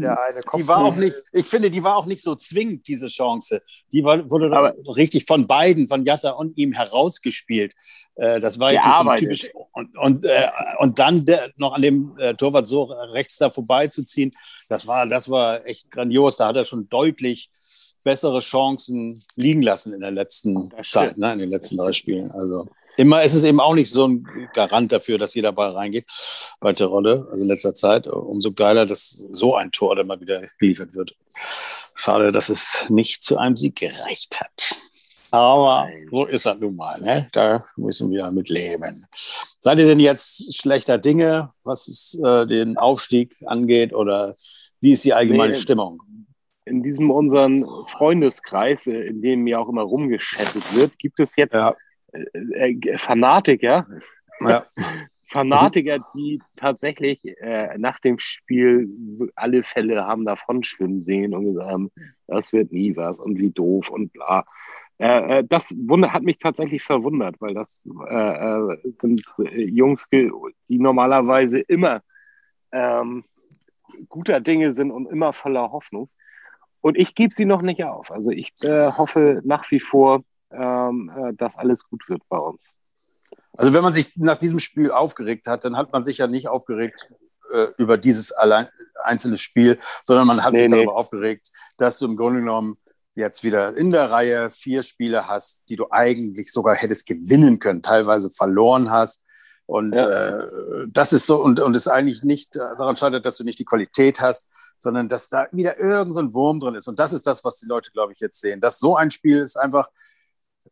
der 0.00 0.22
eine 0.22 0.40
Kopf. 0.42 0.60
Die 0.60 0.68
war 0.68 0.78
auch 0.84 0.94
nicht, 0.94 1.14
ich 1.32 1.44
finde, 1.46 1.70
die 1.70 1.82
war 1.82 1.96
auch 1.96 2.06
nicht 2.06 2.22
so 2.22 2.36
zwingend, 2.36 2.86
diese 2.86 3.08
Chance. 3.08 3.62
Die 3.92 4.04
war, 4.04 4.30
wurde 4.30 4.56
Aber- 4.56 4.74
richtig 4.96 5.24
von 5.26 5.46
beiden, 5.46 5.88
von 5.88 6.04
Jatta 6.04 6.30
und 6.30 6.56
ihm 6.56 6.72
herausgespielt. 6.72 7.74
Äh, 8.14 8.38
das 8.40 8.58
war 8.60 8.72
jetzt 8.72 8.86
nicht 8.86 8.96
so 8.96 9.14
typisch. 9.16 9.50
Und, 9.72 9.96
und, 9.98 10.24
äh, 10.24 10.48
und 10.78 10.98
dann 10.98 11.24
der, 11.24 11.50
noch 11.56 11.74
an 11.74 11.82
dem 11.82 12.16
äh, 12.18 12.34
Torwart 12.34 12.66
so 12.66 12.84
rechts 12.84 13.38
da 13.38 13.50
vorbeizuziehen, 13.50 14.34
das 14.68 14.86
war, 14.86 15.06
das 15.06 15.28
war 15.28 15.66
echt 15.66 15.90
grandios. 15.90 16.36
Da 16.36 16.48
hat 16.48 16.56
er 16.56 16.64
schon 16.64 16.88
deutlich 16.88 17.50
bessere 18.08 18.38
Chancen 18.40 19.22
liegen 19.36 19.60
lassen 19.60 19.92
in 19.92 20.00
der 20.00 20.10
letzten 20.10 20.70
Zeit, 20.82 21.18
ne, 21.18 21.34
in 21.34 21.40
den 21.40 21.50
letzten 21.50 21.76
drei 21.76 21.92
Spielen. 21.92 22.30
Also 22.30 22.66
immer 22.96 23.22
ist 23.22 23.34
es 23.34 23.44
eben 23.44 23.60
auch 23.60 23.74
nicht 23.74 23.90
so 23.90 24.06
ein 24.08 24.26
Garant 24.54 24.92
dafür, 24.92 25.18
dass 25.18 25.34
jeder 25.34 25.52
Ball 25.52 25.72
reingeht 25.72 26.06
bei 26.58 26.72
Terodde, 26.72 27.28
also 27.30 27.42
in 27.42 27.48
letzter 27.48 27.74
Zeit. 27.74 28.06
Umso 28.06 28.52
geiler, 28.52 28.86
dass 28.86 29.26
so 29.30 29.54
ein 29.56 29.72
Tor 29.72 29.94
dann 29.94 30.06
mal 30.06 30.18
wieder 30.22 30.42
geliefert 30.58 30.94
wird. 30.94 31.14
Schade, 31.96 32.32
dass 32.32 32.48
es 32.48 32.86
nicht 32.88 33.22
zu 33.22 33.36
einem 33.36 33.58
Sieg 33.58 33.76
gereicht 33.76 34.40
hat. 34.40 34.78
Aber 35.30 35.86
so 36.10 36.24
ist 36.24 36.46
das 36.46 36.58
nun 36.58 36.76
mal. 36.76 36.98
Ne? 37.02 37.28
Da 37.32 37.62
müssen 37.76 38.10
wir 38.10 38.30
mit 38.30 38.48
leben. 38.48 39.06
Seid 39.60 39.78
ihr 39.78 39.86
denn 39.86 40.00
jetzt 40.00 40.56
schlechter 40.58 40.96
Dinge, 40.96 41.52
was 41.62 41.86
es, 41.88 42.18
äh, 42.24 42.46
den 42.46 42.78
Aufstieg 42.78 43.36
angeht? 43.44 43.92
Oder 43.92 44.34
wie 44.80 44.92
ist 44.92 45.04
die 45.04 45.12
allgemeine 45.12 45.52
Nee. 45.52 45.58
Stimmung? 45.58 46.00
In 46.68 46.82
diesem 46.82 47.10
unseren 47.10 47.64
Freundeskreis, 47.88 48.86
äh, 48.86 49.00
in 49.08 49.22
dem 49.22 49.46
ja 49.46 49.58
auch 49.58 49.68
immer 49.68 49.82
rumgeschattet 49.82 50.74
wird, 50.76 50.98
gibt 50.98 51.18
es 51.20 51.34
jetzt 51.36 51.54
Ja. 51.54 51.74
äh, 52.12 52.72
äh, 52.72 52.98
Fanatiker, 52.98 53.86
Ja. 54.40 54.64
Fanatiker, 55.30 55.98
die 56.14 56.40
tatsächlich 56.56 57.20
äh, 57.42 57.76
nach 57.76 58.00
dem 58.00 58.18
Spiel 58.18 58.88
alle 59.34 59.62
Fälle 59.62 60.04
haben 60.06 60.24
davon 60.24 60.62
schwimmen 60.62 61.02
sehen 61.02 61.34
und 61.34 61.52
gesagt 61.52 61.70
haben, 61.70 61.90
das 62.26 62.52
wird 62.54 62.72
nie 62.72 62.96
was 62.96 63.18
und 63.18 63.38
wie 63.38 63.50
doof 63.50 63.90
und 63.90 64.10
bla. 64.14 64.46
Äh, 64.96 65.44
das 65.46 65.68
wunder- 65.76 66.14
hat 66.14 66.22
mich 66.22 66.38
tatsächlich 66.38 66.82
verwundert, 66.82 67.36
weil 67.40 67.52
das 67.52 67.86
äh, 68.08 68.76
sind 68.96 69.22
Jungs, 69.68 70.06
die 70.10 70.30
normalerweise 70.78 71.58
immer 71.60 72.00
ähm, 72.72 73.24
guter 74.08 74.40
Dinge 74.40 74.72
sind 74.72 74.90
und 74.90 75.10
immer 75.10 75.32
voller 75.34 75.70
Hoffnung. 75.72 76.08
Und 76.88 76.96
ich 76.96 77.14
gebe 77.14 77.34
sie 77.34 77.44
noch 77.44 77.60
nicht 77.62 77.84
auf. 77.84 78.10
Also 78.10 78.30
ich 78.30 78.50
äh, 78.62 78.90
hoffe 78.92 79.42
nach 79.44 79.70
wie 79.70 79.78
vor, 79.80 80.22
ähm, 80.50 81.10
äh, 81.14 81.34
dass 81.34 81.56
alles 81.56 81.84
gut 81.84 82.08
wird 82.08 82.22
bei 82.28 82.38
uns. 82.38 82.64
Also 83.56 83.74
wenn 83.74 83.82
man 83.82 83.92
sich 83.92 84.16
nach 84.16 84.36
diesem 84.36 84.58
Spiel 84.58 84.90
aufgeregt 84.90 85.46
hat, 85.46 85.64
dann 85.64 85.76
hat 85.76 85.92
man 85.92 86.02
sich 86.02 86.18
ja 86.18 86.26
nicht 86.26 86.48
aufgeregt 86.48 87.10
äh, 87.52 87.66
über 87.76 87.98
dieses 87.98 88.32
allein, 88.32 88.68
einzelne 89.04 89.36
Spiel, 89.36 89.78
sondern 90.04 90.26
man 90.26 90.42
hat 90.42 90.54
Nee, 90.54 90.60
sich 90.60 90.70
nee. 90.70 90.76
darüber 90.76 90.96
aufgeregt, 90.96 91.50
dass 91.76 91.98
du 91.98 92.06
im 92.06 92.16
Grunde 92.16 92.40
genommen 92.40 92.78
jetzt 93.14 93.44
wieder 93.44 93.76
in 93.76 93.90
der 93.90 94.10
Reihe 94.10 94.48
vier 94.48 94.82
Spiele 94.82 95.28
hast, 95.28 95.64
die 95.68 95.76
du 95.76 95.86
eigentlich 95.90 96.52
sogar 96.52 96.74
hättest 96.74 97.06
gewinnen 97.06 97.58
können, 97.58 97.82
teilweise 97.82 98.30
verloren 98.30 98.90
hast. 98.90 99.26
Und 99.66 99.92
Ja. 99.94 100.38
äh, 100.38 100.46
das 100.88 101.12
ist 101.12 101.26
so, 101.26 101.42
und, 101.42 101.60
und 101.60 101.76
es 101.76 101.88
eigentlich 101.88 102.22
nicht 102.22 102.56
daran 102.56 102.96
scheitert, 102.96 103.26
dass 103.26 103.36
du 103.36 103.44
nicht 103.44 103.58
die 103.58 103.66
Qualität 103.66 104.20
hast, 104.22 104.48
sondern 104.78 105.08
dass 105.08 105.28
da 105.28 105.46
wieder 105.52 105.78
irgend 105.78 106.14
so 106.14 106.20
ein 106.20 106.32
Wurm 106.34 106.58
drin 106.60 106.74
ist. 106.74 106.88
Und 106.88 106.98
das 106.98 107.12
ist 107.12 107.26
das, 107.26 107.44
was 107.44 107.58
die 107.58 107.66
Leute, 107.66 107.90
glaube 107.90 108.12
ich, 108.12 108.20
jetzt 108.20 108.40
sehen. 108.40 108.60
Dass 108.60 108.78
so 108.78 108.96
ein 108.96 109.10
Spiel 109.10 109.38
ist 109.38 109.56
einfach, 109.56 109.88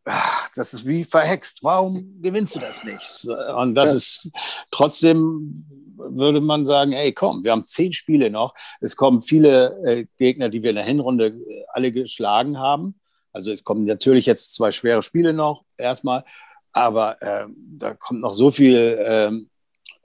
ach, 0.05 0.49
das 0.55 0.73
ist 0.73 0.85
wie 0.85 1.03
verhext. 1.03 1.63
Warum 1.63 2.21
gewinnst 2.21 2.55
du 2.55 2.59
das 2.59 2.83
nicht? 2.83 3.27
Und 3.55 3.75
das 3.75 3.89
Ja. 3.91 3.95
ist 3.97 4.31
trotzdem, 4.71 5.65
würde 5.97 6.41
man 6.41 6.65
sagen, 6.65 6.93
ey, 6.93 7.11
komm, 7.13 7.43
wir 7.43 7.51
haben 7.51 7.63
zehn 7.65 7.93
Spiele 7.93 8.29
noch. 8.29 8.53
Es 8.79 8.95
kommen 8.95 9.21
viele 9.21 9.77
äh, 9.85 10.05
Gegner, 10.17 10.49
die 10.49 10.63
wir 10.63 10.69
in 10.71 10.75
der 10.77 10.85
Hinrunde 10.85 11.27
äh, 11.27 11.65
alle 11.69 11.91
geschlagen 11.91 12.57
haben. 12.59 12.99
Also 13.33 13.51
es 13.51 13.63
kommen 13.63 13.85
natürlich 13.85 14.25
jetzt 14.25 14.53
zwei 14.55 14.71
schwere 14.71 15.03
Spiele 15.03 15.33
noch, 15.33 15.63
erstmal. 15.77 16.23
Aber 16.71 17.17
ähm, 17.21 17.55
da 17.77 17.93
kommt 17.93 18.21
noch 18.21 18.33
so 18.33 18.51
viel 18.51 18.97
ähm, 19.01 19.49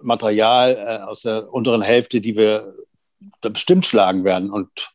Material 0.00 0.70
äh, 0.76 1.02
aus 1.04 1.22
der 1.22 1.52
unteren 1.52 1.82
Hälfte, 1.82 2.20
die 2.20 2.36
wir 2.36 2.74
da 3.40 3.48
bestimmt 3.48 3.86
schlagen 3.86 4.24
werden. 4.24 4.50
Und 4.50 4.94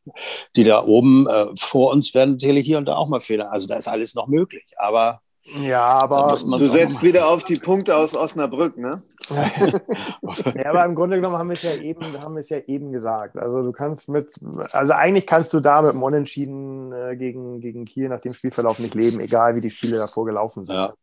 die 0.55 0.63
da 0.63 0.83
oben 0.83 1.27
äh, 1.27 1.47
vor 1.55 1.91
uns 1.91 2.13
werden 2.13 2.39
sicherlich 2.39 2.65
hier 2.65 2.77
und 2.77 2.85
da 2.85 2.95
auch 2.95 3.09
mal 3.09 3.19
Fehler. 3.19 3.51
Also 3.51 3.67
da 3.67 3.75
ist 3.75 3.87
alles 3.87 4.15
noch 4.15 4.27
möglich. 4.27 4.65
Aber 4.77 5.21
Ja, 5.61 5.85
aber, 5.85 6.27
Du 6.27 6.57
setzt 6.59 7.03
wieder 7.03 7.29
auf 7.29 7.43
die 7.43 7.55
Punkte 7.55 7.95
aus 7.95 8.15
Osnabrück, 8.15 8.77
ne? 8.77 9.01
ja, 9.29 10.69
aber 10.69 10.83
im 10.83 10.93
Grunde 10.93 11.15
genommen 11.15 11.37
haben 11.37 11.47
wir 11.47 11.53
es 11.53 11.63
ja 11.63 11.75
eben, 11.75 12.21
haben 12.21 12.35
wir 12.35 12.41
es 12.41 12.49
ja 12.49 12.59
eben 12.67 12.91
gesagt. 12.91 13.37
Also 13.37 13.63
du 13.63 13.71
kannst 13.71 14.09
mit, 14.09 14.33
also 14.71 14.93
eigentlich 14.93 15.25
kannst 15.25 15.53
du 15.53 15.61
da 15.61 15.81
mit 15.81 15.93
dem 15.93 16.03
Unentschieden 16.03 16.91
äh, 16.91 17.15
gegen, 17.15 17.61
gegen 17.61 17.85
Kiel 17.85 18.09
nach 18.09 18.19
dem 18.19 18.33
Spielverlauf 18.33 18.79
nicht 18.79 18.93
leben, 18.93 19.21
egal 19.21 19.55
wie 19.55 19.61
die 19.61 19.71
Spiele 19.71 19.97
davor 19.97 20.25
gelaufen 20.25 20.65
sind. 20.65 20.75
Ja. 20.75 20.93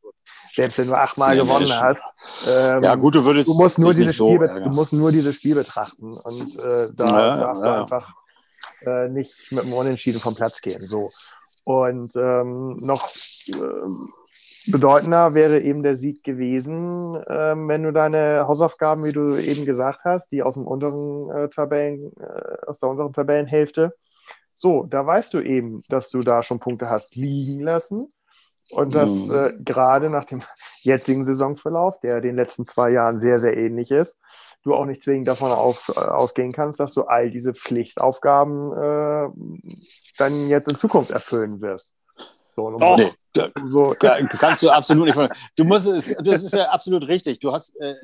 Selbst 0.54 0.78
wenn 0.78 0.88
du 0.88 0.94
achtmal 0.94 1.36
Ja, 1.36 1.42
gewonnen 1.42 1.68
das 1.68 1.80
hast. 1.80 2.02
Ähm, 2.46 2.82
ja, 2.82 2.94
gut, 2.94 3.14
du 3.14 3.24
würdest 3.24 3.48
du 3.48 3.54
musst 3.54 3.78
nur 3.78 3.92
dieses 3.92 4.16
so 4.16 4.34
Spiel, 4.34 4.48
du 4.62 4.70
musst 4.70 4.92
nur 4.92 5.12
dieses 5.12 5.36
Spiel 5.36 5.54
betrachten 5.54 6.16
und 6.16 6.56
äh, 6.56 6.88
da 6.94 7.06
Ja, 7.06 7.36
darfst 7.36 7.64
du 7.64 7.68
einfach 7.70 8.14
äh, 8.86 9.08
nicht 9.08 9.50
mit 9.50 9.64
dem 9.64 9.72
Unentschieden 9.72 10.20
vom 10.20 10.34
Platz 10.34 10.60
gehen. 10.60 10.86
So. 10.86 11.10
Und 11.64 12.14
ähm, 12.16 12.78
noch 12.80 13.08
ähm, 13.48 14.12
bedeutender 14.66 15.34
wäre 15.34 15.60
eben 15.60 15.82
der 15.82 15.96
Sieg 15.96 16.22
gewesen, 16.24 17.22
ähm, 17.28 17.68
wenn 17.68 17.82
du 17.82 17.92
deine 17.92 18.46
Hausaufgaben, 18.46 19.04
wie 19.04 19.12
du 19.12 19.36
eben 19.36 19.64
gesagt 19.64 20.00
hast, 20.04 20.28
die 20.32 20.42
aus 20.42 20.54
dem 20.54 20.66
unteren 20.66 21.30
äh, 21.30 21.48
Tabellen, 21.48 22.12
äh, 22.18 22.66
aus 22.66 22.78
der 22.78 22.88
unteren 22.90 23.12
Tabellenhälfte, 23.12 23.94
so, 24.54 24.84
da 24.84 25.04
weißt 25.04 25.34
du 25.34 25.40
eben, 25.40 25.82
dass 25.88 26.10
du 26.10 26.22
da 26.22 26.42
schon 26.42 26.60
Punkte 26.60 26.88
hast 26.88 27.16
liegen 27.16 27.60
lassen. 27.60 28.13
Und 28.70 28.94
das 28.94 29.28
Mhm. 29.28 29.34
äh, 29.34 29.52
gerade 29.60 30.10
nach 30.10 30.24
dem 30.24 30.42
jetzigen 30.80 31.24
Saisonverlauf, 31.24 32.00
der 32.00 32.20
den 32.20 32.36
letzten 32.36 32.66
zwei 32.66 32.90
Jahren 32.90 33.18
sehr, 33.18 33.38
sehr 33.38 33.56
ähnlich 33.56 33.90
ist, 33.90 34.16
du 34.62 34.74
auch 34.74 34.86
nicht 34.86 35.02
zwingend 35.02 35.28
davon 35.28 35.52
auf, 35.52 35.90
äh, 35.94 36.00
ausgehen 36.00 36.52
kannst, 36.52 36.80
dass 36.80 36.94
du 36.94 37.02
all 37.02 37.30
diese 37.30 37.54
Pflichtaufgaben 37.54 38.72
äh, 38.72 39.28
dann 40.16 40.48
jetzt 40.48 40.68
in 40.68 40.76
Zukunft 40.76 41.10
erfüllen 41.10 41.60
wirst. 41.60 41.90
So, 42.56 42.66
und 42.66 42.80
Doch. 42.80 42.96
Nee, 42.96 43.12
da, 43.32 43.50
umso, 43.56 43.94
Ja, 44.00 44.24
kannst 44.28 44.62
du 44.62 44.70
absolut 44.70 45.06
nicht. 45.06 45.18
Du 45.56 45.64
musst 45.64 45.88
es, 45.88 46.14
das 46.24 46.44
ist 46.44 46.54
ja 46.54 46.70
absolut 46.70 47.06
richtig. 47.08 47.40
Du 47.40 47.52
hast, 47.52 47.76
äh, 47.80 47.94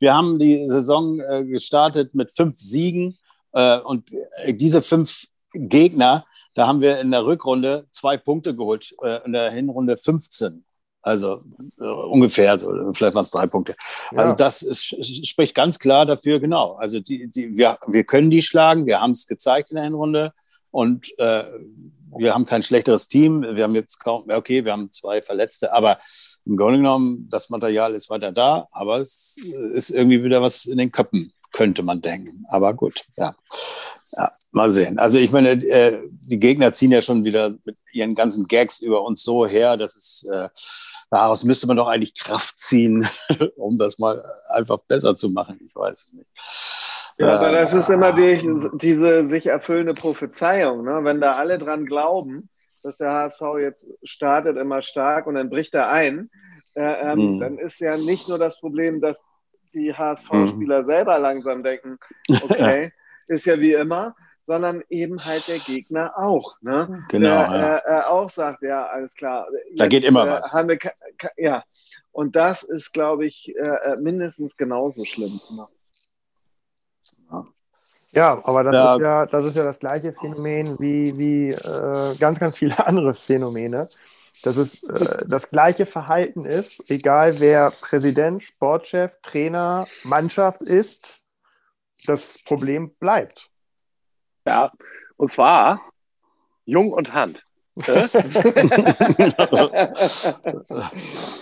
wir 0.00 0.14
haben 0.14 0.38
die 0.38 0.66
Saison 0.66 1.20
äh, 1.20 1.44
gestartet 1.44 2.14
mit 2.14 2.32
fünf 2.32 2.56
Siegen 2.56 3.18
äh, 3.52 3.78
und 3.80 4.10
äh, 4.44 4.54
diese 4.54 4.80
fünf 4.82 5.26
Gegner, 5.52 6.24
da 6.58 6.66
haben 6.66 6.80
wir 6.80 6.98
in 7.00 7.12
der 7.12 7.24
Rückrunde 7.24 7.86
zwei 7.92 8.16
Punkte 8.16 8.56
geholt, 8.56 8.92
äh, 9.02 9.24
in 9.24 9.32
der 9.32 9.50
Hinrunde 9.50 9.96
15. 9.96 10.64
Also 11.02 11.42
äh, 11.78 11.84
ungefähr, 11.84 12.58
so, 12.58 12.68
vielleicht 12.92 13.14
waren 13.14 13.22
es 13.22 13.30
drei 13.30 13.46
Punkte. 13.46 13.76
Ja. 14.10 14.18
Also 14.18 14.34
das 14.34 14.62
ist, 14.62 15.28
spricht 15.28 15.54
ganz 15.54 15.78
klar 15.78 16.04
dafür, 16.04 16.40
genau. 16.40 16.72
Also 16.72 16.98
die, 16.98 17.30
die, 17.30 17.56
wir, 17.56 17.78
wir 17.86 18.02
können 18.02 18.30
die 18.30 18.42
schlagen, 18.42 18.86
wir 18.86 19.00
haben 19.00 19.12
es 19.12 19.28
gezeigt 19.28 19.70
in 19.70 19.76
der 19.76 19.84
Hinrunde 19.84 20.32
und 20.72 21.16
äh, 21.18 21.44
wir 22.16 22.34
haben 22.34 22.44
kein 22.44 22.64
schlechteres 22.64 23.06
Team. 23.06 23.42
Wir 23.42 23.62
haben 23.62 23.76
jetzt 23.76 24.00
kaum, 24.00 24.24
okay, 24.28 24.64
wir 24.64 24.72
haben 24.72 24.90
zwei 24.90 25.22
Verletzte, 25.22 25.72
aber 25.72 25.98
im 26.44 26.56
Grunde 26.56 26.78
genommen, 26.78 27.28
das 27.30 27.50
Material 27.50 27.94
ist 27.94 28.10
weiter 28.10 28.32
da, 28.32 28.66
aber 28.72 28.98
es 28.98 29.36
ist 29.74 29.90
irgendwie 29.90 30.24
wieder 30.24 30.42
was 30.42 30.64
in 30.64 30.78
den 30.78 30.90
Köpfen, 30.90 31.32
könnte 31.52 31.84
man 31.84 32.00
denken. 32.00 32.44
Aber 32.48 32.74
gut, 32.74 33.04
ja. 33.16 33.36
Ja, 34.16 34.30
mal 34.52 34.70
sehen. 34.70 34.98
Also 34.98 35.18
ich 35.18 35.32
meine, 35.32 35.50
äh, 35.50 36.08
die 36.10 36.38
Gegner 36.38 36.72
ziehen 36.72 36.92
ja 36.92 37.02
schon 37.02 37.24
wieder 37.24 37.54
mit 37.64 37.76
ihren 37.92 38.14
ganzen 38.14 38.46
Gags 38.46 38.80
über 38.80 39.02
uns 39.02 39.22
so 39.22 39.46
her, 39.46 39.76
dass 39.76 39.96
es 39.96 40.26
äh, 40.30 40.48
daraus 41.10 41.44
müsste 41.44 41.66
man 41.66 41.76
doch 41.76 41.88
eigentlich 41.88 42.14
Kraft 42.14 42.58
ziehen, 42.58 43.06
um 43.56 43.78
das 43.78 43.98
mal 43.98 44.22
einfach 44.48 44.78
besser 44.78 45.14
zu 45.14 45.30
machen. 45.30 45.60
Ich 45.66 45.74
weiß 45.74 46.06
es 46.06 46.12
nicht. 46.14 46.28
Ja, 47.18 47.36
aber 47.36 47.50
das 47.50 47.74
ist 47.74 47.90
immer 47.90 48.12
die, 48.12 48.40
diese 48.74 49.26
sich 49.26 49.46
erfüllende 49.46 49.94
Prophezeiung. 49.94 50.84
Ne? 50.84 51.00
Wenn 51.02 51.20
da 51.20 51.32
alle 51.32 51.58
dran 51.58 51.84
glauben, 51.84 52.48
dass 52.82 52.96
der 52.96 53.12
HSV 53.12 53.42
jetzt 53.60 53.86
startet 54.04 54.56
immer 54.56 54.82
stark 54.82 55.26
und 55.26 55.34
dann 55.34 55.50
bricht 55.50 55.74
er 55.74 55.90
ein, 55.90 56.30
äh, 56.74 57.12
ähm, 57.12 57.18
hm. 57.18 57.40
dann 57.40 57.58
ist 57.58 57.80
ja 57.80 57.96
nicht 57.96 58.28
nur 58.28 58.38
das 58.38 58.60
Problem, 58.60 59.00
dass 59.00 59.26
die 59.74 59.92
HSV-Spieler 59.92 60.80
hm. 60.80 60.86
selber 60.86 61.18
langsam 61.18 61.64
denken, 61.64 61.98
okay, 62.42 62.92
ist 63.28 63.46
ja 63.46 63.60
wie 63.60 63.72
immer, 63.72 64.16
sondern 64.44 64.82
eben 64.88 65.24
halt 65.24 65.46
der 65.46 65.58
Gegner 65.58 66.18
auch. 66.18 66.56
Ne? 66.62 67.04
Genau. 67.10 67.28
Der, 67.28 67.36
ja. 67.36 67.76
äh, 67.76 68.00
äh, 68.00 68.02
auch 68.04 68.30
sagt, 68.30 68.62
ja, 68.62 68.86
alles 68.86 69.14
klar. 69.14 69.46
Jetzt, 69.68 69.80
da 69.80 69.86
geht 69.86 70.04
immer 70.04 70.26
äh, 70.26 70.30
was. 70.30 70.54
Wir, 70.54 70.78
ja, 71.36 71.64
und 72.12 72.34
das 72.34 72.62
ist, 72.62 72.92
glaube 72.92 73.26
ich, 73.26 73.54
äh, 73.56 73.60
äh, 73.60 73.96
mindestens 73.96 74.56
genauso 74.56 75.04
schlimm. 75.04 75.38
Ne? 75.50 75.66
Ja, 78.12 78.40
aber 78.42 78.64
das, 78.64 78.74
ja. 78.74 78.94
Ist 78.94 79.00
ja, 79.02 79.26
das 79.26 79.44
ist 79.44 79.56
ja 79.56 79.64
das 79.64 79.78
gleiche 79.78 80.12
Phänomen 80.12 80.78
wie, 80.78 81.16
wie 81.18 81.50
äh, 81.50 82.16
ganz, 82.18 82.38
ganz 82.38 82.56
viele 82.56 82.78
andere 82.86 83.14
Phänomene. 83.14 83.86
Dass 84.44 84.56
es 84.56 84.82
äh, 84.84 85.24
das 85.26 85.50
gleiche 85.50 85.84
Verhalten 85.84 86.44
ist, 86.44 86.82
egal 86.88 87.40
wer 87.40 87.70
Präsident, 87.70 88.42
Sportchef, 88.42 89.18
Trainer, 89.22 89.86
Mannschaft 90.04 90.62
ist, 90.62 91.20
das 92.06 92.38
Problem 92.44 92.94
bleibt. 92.98 93.50
Ja, 94.46 94.72
und 95.16 95.30
zwar 95.30 95.80
Jung 96.64 96.92
und 96.92 97.12
Hand. 97.12 97.44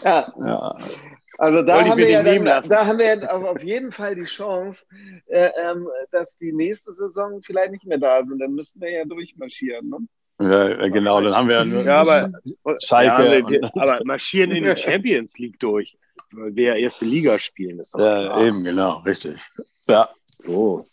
ja. 0.04 0.32
ja. 0.38 0.76
Also 1.38 1.62
da 1.62 1.84
haben, 1.84 1.98
wir 1.98 2.08
ja 2.08 2.22
dann, 2.22 2.44
da 2.68 2.86
haben 2.86 2.98
wir 2.98 3.16
ja 3.16 3.30
auf 3.30 3.62
jeden 3.62 3.92
Fall 3.92 4.14
die 4.14 4.24
Chance, 4.24 4.86
äh, 5.26 5.50
ähm, 5.62 5.86
dass 6.10 6.38
die 6.38 6.52
nächste 6.52 6.92
Saison 6.92 7.42
vielleicht 7.42 7.72
nicht 7.72 7.86
mehr 7.86 7.98
da 7.98 8.24
sind. 8.24 8.38
Dann 8.38 8.52
müssten 8.52 8.80
wir 8.80 8.90
ja 8.90 9.04
durchmarschieren. 9.04 9.88
Ne? 9.88 9.98
Ja, 10.40 10.88
genau, 10.88 11.20
dann 11.20 11.34
haben 11.34 11.48
wir 11.48 11.56
ja 11.56 11.64
nur 11.64 11.82
ja, 11.82 12.00
aber, 12.00 12.30
Schalke. 12.82 13.38
Ja, 13.38 13.48
wir, 13.48 13.70
aber 13.74 14.00
marschieren 14.04 14.50
in 14.50 14.64
die 14.64 14.76
Champions 14.76 15.38
League 15.38 15.58
durch. 15.58 15.96
Wer 16.32 16.76
erste 16.76 17.04
Liga 17.04 17.38
spielen 17.38 17.80
ist. 17.80 17.94
Doch 17.94 18.00
ja, 18.00 18.24
klar. 18.24 18.42
eben, 18.42 18.62
genau, 18.62 18.98
richtig. 18.98 19.36
Ja. 19.86 20.08
So. 20.42 20.86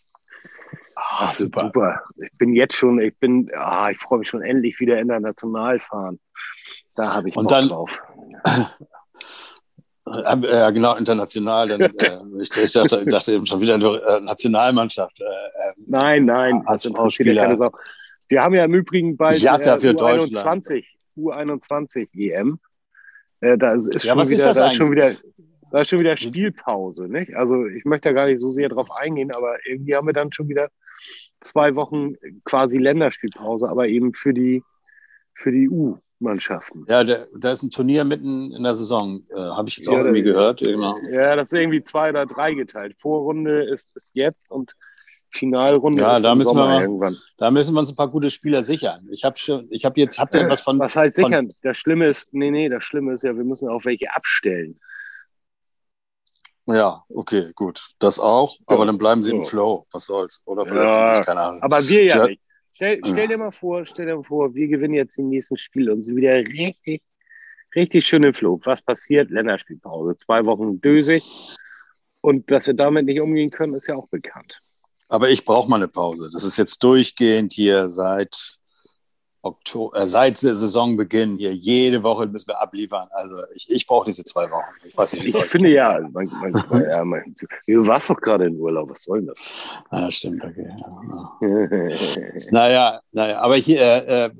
Das 1.20 1.38
super. 1.38 1.60
super. 1.60 2.02
Ich 2.16 2.38
bin 2.38 2.54
jetzt 2.54 2.76
schon, 2.76 3.00
ich 3.00 3.16
bin, 3.18 3.50
ah, 3.56 3.90
ich 3.90 3.98
freue 3.98 4.20
mich 4.20 4.28
schon 4.28 4.42
endlich 4.42 4.78
wieder 4.80 4.98
international 4.98 5.78
fahren. 5.78 6.20
Da 6.94 7.14
habe 7.14 7.28
ich 7.28 7.34
Bock 7.34 7.44
Und 7.44 7.50
dann, 7.50 7.68
drauf. 7.68 8.02
Ja, 10.06 10.70
genau, 10.70 10.94
international. 10.94 11.68
Dann, 11.68 11.80
äh, 11.80 12.42
ich, 12.42 12.56
ich, 12.56 12.72
dachte, 12.72 13.00
ich, 13.00 13.08
dachte, 13.08 13.32
eben 13.32 13.46
schon 13.46 13.60
wieder 13.60 13.74
äh, 13.74 14.20
Nationalmannschaft. 14.20 15.20
Äh, 15.20 15.24
ähm, 15.24 15.84
nein, 15.86 16.24
nein, 16.26 16.62
als 16.66 16.84
Spieler. 17.08 17.58
Wir 18.28 18.42
haben 18.42 18.54
ja 18.54 18.64
im 18.64 18.74
Übrigen 18.74 19.16
bald 19.16 19.38
ja, 19.38 19.56
äh, 19.56 19.60
U21, 19.60 20.84
U21 21.16 22.08
EM. 22.14 22.58
Äh, 23.40 23.58
da 23.58 23.74
ist, 23.74 23.92
ja, 24.02 24.14
schon, 24.14 24.28
wieder, 24.28 24.50
ist 24.50 24.58
da 24.58 24.66
ist 24.68 24.74
schon 24.74 24.90
wieder, 24.90 25.12
da 25.74 25.80
ist 25.80 25.88
schon 25.88 25.98
wieder 25.98 26.16
Spielpause. 26.16 27.08
Nicht? 27.08 27.34
Also 27.34 27.66
ich 27.66 27.84
möchte 27.84 28.10
da 28.10 28.12
gar 28.12 28.26
nicht 28.26 28.38
so 28.38 28.48
sehr 28.48 28.68
drauf 28.68 28.92
eingehen, 28.92 29.32
aber 29.32 29.56
irgendwie 29.66 29.96
haben 29.96 30.06
wir 30.06 30.12
dann 30.12 30.32
schon 30.32 30.48
wieder 30.48 30.68
zwei 31.40 31.74
Wochen 31.74 32.14
quasi 32.44 32.78
Länderspielpause, 32.78 33.68
aber 33.68 33.88
eben 33.88 34.12
für 34.12 34.32
die, 34.32 34.62
für 35.34 35.50
die 35.50 35.68
U. 35.68 35.98
Mannschaften. 36.20 36.86
Ja, 36.88 37.02
da 37.02 37.50
ist 37.50 37.64
ein 37.64 37.70
Turnier 37.70 38.04
mitten 38.04 38.52
in 38.52 38.62
der 38.62 38.74
Saison, 38.74 39.24
äh, 39.30 39.36
habe 39.36 39.68
ich 39.68 39.76
jetzt 39.76 39.88
auch 39.88 39.94
ja, 39.94 39.98
irgendwie 39.98 40.22
gehört. 40.22 40.60
Genau. 40.60 40.96
Ja, 41.10 41.34
das 41.34 41.52
ist 41.52 41.60
irgendwie 41.60 41.82
zwei 41.82 42.10
oder 42.10 42.24
drei 42.24 42.54
geteilt. 42.54 42.96
Vorrunde 43.00 43.64
ist, 43.64 43.90
ist 43.96 44.10
jetzt 44.14 44.48
und 44.48 44.74
Finalrunde 45.32 46.02
ja, 46.02 46.14
ist 46.14 46.24
da 46.24 46.36
müssen 46.36 46.50
Sommer 46.50 46.78
wir, 46.78 46.82
irgendwann. 46.82 47.16
Da 47.36 47.50
müssen 47.50 47.74
wir 47.74 47.80
uns 47.80 47.90
ein 47.90 47.96
paar 47.96 48.08
gute 48.08 48.30
Spieler 48.30 48.62
sichern. 48.62 49.08
Ich 49.10 49.24
habe 49.24 49.36
schon, 49.36 49.66
ich 49.70 49.84
habe 49.84 50.00
jetzt, 50.00 50.20
habt 50.20 50.36
ihr 50.36 50.48
was 50.48 50.60
von. 50.60 50.78
Was 50.78 50.94
heißt 50.94 51.16
sichern? 51.16 51.52
Das 51.62 51.76
Schlimme 51.76 52.06
ist, 52.06 52.32
nee, 52.32 52.52
nee, 52.52 52.68
das 52.68 52.84
Schlimme 52.84 53.12
ist 53.14 53.24
ja, 53.24 53.36
wir 53.36 53.44
müssen 53.44 53.68
auch 53.68 53.84
welche 53.84 54.14
abstellen. 54.14 54.78
Ja, 56.66 57.04
okay, 57.08 57.52
gut. 57.54 57.90
Das 57.98 58.18
auch, 58.18 58.56
aber 58.66 58.86
dann 58.86 58.96
bleiben 58.96 59.22
sie 59.22 59.30
im 59.30 59.44
Flow. 59.44 59.86
Was 59.92 60.06
soll's? 60.06 60.42
Oder 60.46 60.66
verletzen 60.66 61.00
ja, 61.00 61.16
sich, 61.16 61.26
keine 61.26 61.40
Ahnung. 61.40 61.62
Aber 61.62 61.86
wir 61.86 62.04
ja 62.04 62.26
nicht. 62.26 62.40
Stell, 62.72 63.00
stell, 63.04 63.28
dir 63.28 63.38
mal 63.38 63.52
vor, 63.52 63.86
stell 63.86 64.06
dir 64.06 64.16
mal 64.16 64.24
vor, 64.24 64.52
wir 64.54 64.66
gewinnen 64.66 64.94
jetzt 64.94 65.16
die 65.16 65.22
nächsten 65.22 65.56
Spiele 65.56 65.92
und 65.92 66.02
sind 66.02 66.16
wieder 66.16 66.34
richtig, 66.34 67.02
richtig 67.74 68.04
schön 68.04 68.24
im 68.24 68.34
Flug. 68.34 68.66
Was 68.66 68.82
passiert? 68.82 69.30
Länderspielpause. 69.30 70.16
Zwei 70.16 70.44
Wochen 70.44 70.80
dösig. 70.80 71.22
Und 72.20 72.50
dass 72.50 72.66
wir 72.66 72.74
damit 72.74 73.06
nicht 73.06 73.20
umgehen 73.20 73.50
können, 73.50 73.74
ist 73.74 73.86
ja 73.86 73.94
auch 73.94 74.08
bekannt. 74.08 74.58
Aber 75.08 75.30
ich 75.30 75.44
brauche 75.44 75.70
mal 75.70 75.76
eine 75.76 75.86
Pause. 75.86 76.28
Das 76.32 76.42
ist 76.42 76.56
jetzt 76.56 76.82
durchgehend 76.82 77.52
hier 77.52 77.86
seit 77.86 78.56
Oktober, 79.44 79.98
äh, 79.98 80.06
seit 80.06 80.38
Saisonbeginn 80.38 81.36
hier 81.36 81.54
jede 81.54 82.02
Woche 82.02 82.26
müssen 82.26 82.48
wir 82.48 82.60
abliefern. 82.60 83.08
Also 83.10 83.36
ich, 83.54 83.70
ich 83.70 83.86
brauche 83.86 84.06
diese 84.06 84.24
zwei 84.24 84.50
Wochen. 84.50 84.64
Ich, 84.84 84.96
weiß 84.96 85.14
nicht, 85.14 85.34
ich 85.34 85.44
finde 85.44 85.70
ja, 85.70 86.00
man, 86.12 86.26
man, 86.26 86.82
ja 86.88 87.04
man, 87.04 87.34
du 87.66 87.86
warst 87.86 88.10
doch 88.10 88.20
gerade 88.20 88.46
in 88.46 88.58
Urlaub, 88.58 88.90
was 88.90 89.02
soll 89.02 89.22
das? 89.22 89.64
Ja, 89.92 90.10
stimmt, 90.10 90.44
okay. 90.44 90.68
Ja. 91.40 92.50
naja, 92.50 93.00
naja, 93.12 93.40
aber 93.40 93.56
hier 93.56 93.80
äh, 93.80 94.24
äh, 94.26 94.30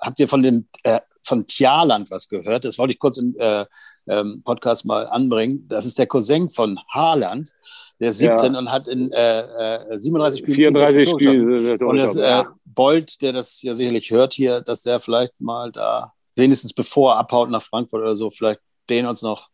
habt 0.00 0.20
ihr 0.20 0.28
von 0.28 0.42
dem 0.42 0.66
äh, 0.84 1.00
von 1.22 1.46
Tjaland 1.46 2.10
was 2.10 2.28
gehört? 2.28 2.64
Das 2.64 2.78
wollte 2.78 2.92
ich 2.92 2.98
kurz 2.98 3.18
im 3.18 3.36
äh, 3.38 3.64
ähm, 4.06 4.42
Podcast 4.44 4.84
mal 4.84 5.06
anbringen. 5.06 5.66
Das 5.68 5.86
ist 5.86 5.98
der 5.98 6.06
Cousin 6.06 6.50
von 6.50 6.78
Haaland, 6.88 7.52
der 8.00 8.12
17 8.12 8.52
ja. 8.52 8.58
und 8.58 8.70
hat 8.70 8.88
in 8.88 9.12
äh, 9.12 9.96
37 9.96 10.40
Spielen 10.40 10.56
34 10.56 11.08
Spiele. 11.10 11.78
Und 11.86 11.96
das, 11.96 12.16
äh, 12.16 12.44
Bolt, 12.64 13.22
der 13.22 13.32
das 13.32 13.62
ja 13.62 13.74
sicherlich 13.74 14.10
hört 14.10 14.32
hier, 14.32 14.60
dass 14.60 14.82
der 14.82 15.00
vielleicht 15.00 15.40
mal 15.40 15.70
da, 15.72 16.12
wenigstens 16.34 16.72
bevor 16.72 17.14
er 17.14 17.18
abhaut 17.18 17.50
nach 17.50 17.62
Frankfurt 17.62 18.00
oder 18.00 18.16
so, 18.16 18.30
vielleicht 18.30 18.60
den 18.88 19.06
uns 19.06 19.22
noch 19.22 19.48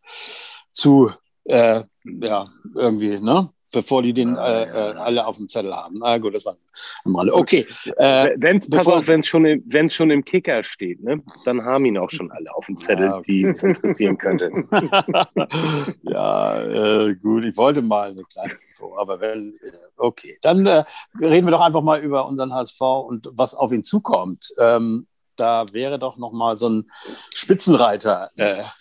zu, 0.72 1.10
äh, 1.44 1.82
ja, 2.04 2.44
irgendwie, 2.74 3.20
ne? 3.20 3.50
Bevor 3.72 4.02
die 4.02 4.12
den 4.12 4.36
äh, 4.36 4.62
äh, 4.64 4.94
alle 4.96 5.26
auf 5.26 5.36
dem 5.36 5.48
Zettel 5.48 5.74
haben. 5.74 6.02
Ah, 6.02 6.18
gut, 6.18 6.34
das 6.34 6.44
war 6.44 6.56
am 7.04 7.16
Rande. 7.16 7.34
Okay. 7.34 7.66
Äh, 7.96 8.34
auf, 8.76 9.08
wenn 9.08 9.20
es 9.20 9.26
schon, 9.26 9.44
im, 9.44 9.88
schon 9.90 10.10
im 10.10 10.24
Kicker 10.24 10.62
steht, 10.64 11.02
ne, 11.02 11.22
dann 11.44 11.64
haben 11.64 11.84
ihn 11.84 11.98
auch 11.98 12.10
schon 12.10 12.30
alle 12.30 12.54
auf 12.54 12.66
dem 12.66 12.76
Zettel, 12.76 13.08
ah, 13.08 13.18
okay. 13.18 13.32
die 13.32 13.44
es 13.44 13.62
interessieren 13.62 14.16
könnte. 14.18 14.50
ja, 16.02 16.62
äh, 16.62 17.14
gut, 17.14 17.44
ich 17.44 17.56
wollte 17.56 17.82
mal 17.82 18.10
eine 18.10 18.24
kleine 18.24 18.54
Info, 18.70 18.96
aber 18.96 19.20
wenn, 19.20 19.54
äh, 19.62 19.72
okay. 19.96 20.38
Dann 20.42 20.66
äh, 20.66 20.84
reden 21.20 21.46
wir 21.46 21.52
doch 21.52 21.60
einfach 21.60 21.82
mal 21.82 22.00
über 22.00 22.26
unseren 22.26 22.54
HSV 22.54 22.80
und 22.80 23.28
was 23.32 23.54
auf 23.54 23.72
ihn 23.72 23.84
zukommt. 23.84 24.52
Ähm, 24.58 25.06
da 25.36 25.66
wäre 25.72 26.00
doch 26.00 26.16
noch 26.16 26.32
mal 26.32 26.56
so 26.56 26.68
ein 26.68 26.90
Spitzenreiter, 27.32 28.32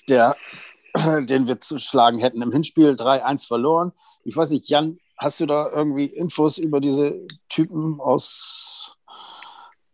der 0.09 0.35
den 1.25 1.47
wir 1.47 1.59
zu 1.59 1.79
schlagen 1.79 2.19
hätten. 2.19 2.41
Im 2.41 2.51
Hinspiel 2.51 2.91
3-1 2.91 3.47
verloren. 3.47 3.91
Ich 4.23 4.35
weiß 4.35 4.51
nicht, 4.51 4.69
Jan, 4.69 4.99
hast 5.17 5.39
du 5.39 5.45
da 5.45 5.63
irgendwie 5.71 6.05
Infos 6.05 6.57
über 6.57 6.79
diese 6.79 7.25
Typen 7.49 7.99
aus 7.99 8.97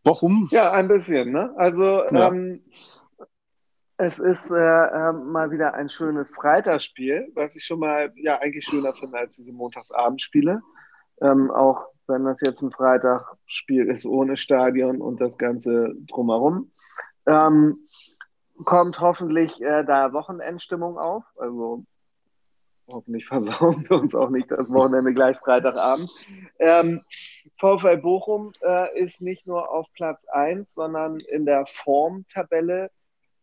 Bochum? 0.03 0.47
Ja, 0.51 0.71
ein 0.71 0.87
bisschen. 0.87 1.31
Ne? 1.31 1.53
Also 1.57 1.83
ja. 1.83 2.27
ähm, 2.27 2.61
es 3.97 4.19
ist 4.19 4.51
äh, 4.51 4.55
äh, 4.57 5.13
mal 5.13 5.51
wieder 5.51 5.75
ein 5.75 5.89
schönes 5.89 6.31
Freitagsspiel, 6.31 7.31
was 7.35 7.55
ich 7.55 7.63
schon 7.63 7.79
mal 7.79 8.11
ja 8.15 8.39
eigentlich 8.39 8.65
schöner 8.65 8.91
finde 8.93 9.19
als 9.19 9.35
diese 9.35 9.53
Montagsabendspiele. 9.53 10.61
Ähm, 11.21 11.51
auch 11.51 11.85
wenn 12.07 12.25
das 12.25 12.41
jetzt 12.41 12.61
ein 12.61 12.71
Freitagsspiel 12.71 13.87
ist 13.87 14.05
ohne 14.05 14.35
Stadion 14.35 14.99
und 14.99 15.21
das 15.21 15.37
Ganze 15.37 15.93
drumherum. 16.07 16.71
Ähm, 17.25 17.77
kommt 18.63 18.99
hoffentlich 18.99 19.61
äh, 19.61 19.83
da 19.83 20.13
Wochenendstimmung 20.13 20.97
auf. 20.97 21.23
Also 21.37 21.83
hoffentlich 22.87 23.25
versauen 23.27 23.85
wir 23.89 23.97
uns 23.97 24.15
auch 24.15 24.29
nicht 24.29 24.51
das 24.51 24.69
Wochenende 24.71 25.13
gleich 25.13 25.37
Freitagabend. 25.43 26.09
Ähm, 26.59 27.01
VfL 27.57 27.97
Bochum 27.97 28.51
äh, 28.61 28.99
ist 28.99 29.21
nicht 29.21 29.47
nur 29.47 29.69
auf 29.69 29.87
Platz 29.93 30.25
1, 30.25 30.73
sondern 30.73 31.19
in 31.19 31.45
der 31.45 31.65
Formtabelle 31.65 32.89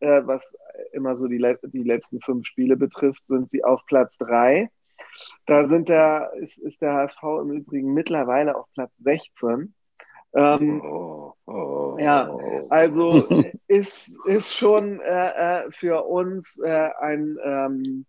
äh, 0.00 0.26
was 0.26 0.56
immer 0.92 1.16
so 1.16 1.28
die, 1.28 1.38
let 1.38 1.60
die 1.62 1.82
letzten 1.82 2.20
fünf 2.20 2.46
Spiele 2.46 2.76
betrifft, 2.76 3.26
sind 3.26 3.48
sie 3.50 3.64
auf 3.64 3.84
Platz 3.86 4.16
drei. 4.16 4.70
Da 5.46 5.66
sind 5.66 5.88
der, 5.88 6.32
ist, 6.36 6.58
ist 6.58 6.82
der 6.82 6.94
HSV 6.94 7.22
im 7.42 7.50
Übrigen 7.50 7.92
mittlerweile 7.92 8.56
auf 8.56 8.66
Platz 8.74 8.96
16. 8.98 9.74
Ähm, 10.32 10.80
oh, 10.84 11.34
oh, 11.46 11.96
ja, 11.98 12.36
also 12.68 13.10
ist, 13.68 14.16
ist 14.26 14.54
schon 14.54 15.00
äh, 15.00 15.64
äh, 15.64 15.70
für 15.70 16.04
uns 16.04 16.58
äh, 16.58 16.90
ein, 17.00 17.36
ähm, 17.44 18.06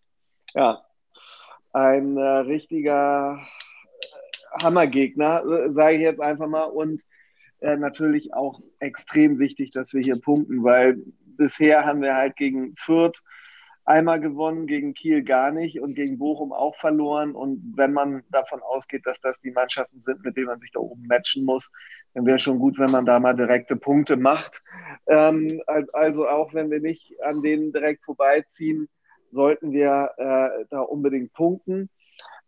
ja, 0.54 0.84
ein 1.74 2.18
äh, 2.18 2.22
richtiger 2.22 3.40
Hammergegner, 4.62 5.44
äh, 5.46 5.72
sage 5.72 5.96
ich 5.96 6.02
jetzt 6.02 6.22
einfach 6.22 6.48
mal. 6.48 6.66
Und 6.66 7.04
äh, 7.62 7.78
natürlich 7.78 8.34
auch 8.34 8.60
extrem 8.80 9.40
wichtig, 9.40 9.72
dass 9.72 9.94
wir 9.94 10.02
hier 10.02 10.20
punkten, 10.20 10.64
weil 10.64 10.98
bisher 11.38 11.86
haben 11.86 12.02
wir 12.02 12.16
halt 12.16 12.36
gegen 12.36 12.76
Fürth 12.78 13.22
einmal 13.86 14.20
gewonnen, 14.20 14.68
gegen 14.68 14.94
Kiel 14.94 15.24
gar 15.24 15.52
nicht 15.52 15.82
und 15.82 15.96
gegen 15.96 16.18
Bochum 16.18 16.54
auch 16.54 16.76
verloren. 16.78 17.34
Und 17.34 17.74
wenn 17.76 17.94
man 17.94 18.24
davon 18.30 18.62
ausgeht, 18.62 19.06
dass 19.06 19.20
das 19.22 19.40
die 19.42 19.52
Mannschaften 19.52 20.00
sind, 20.00 20.24
mit 20.24 20.38
denen 20.38 20.48
man 20.48 20.60
sich 20.60 20.72
da 20.72 20.80
oben 20.80 21.06
matchen 21.08 21.46
muss, 21.46 21.72
dann 22.14 22.26
wäre 22.26 22.40
schon 22.40 22.60
gut, 22.60 22.78
wenn 22.78 22.92
man 22.92 23.06
da 23.06 23.20
mal 23.20 23.36
direkte 23.36 23.76
Punkte 23.76 24.18
macht. 24.18 24.62
Ähm, 25.08 25.62
also 25.94 26.28
auch 26.28 26.54
wenn 26.54 26.70
wir 26.70 26.82
nicht 26.82 27.14
an 27.24 27.42
denen 27.42 27.72
direkt 27.72 28.04
vorbeiziehen, 28.04 28.90
sollten 29.32 29.72
wir 29.72 30.12
äh, 30.18 30.66
da 30.70 30.82
unbedingt 30.82 31.34
punkten. 31.34 31.90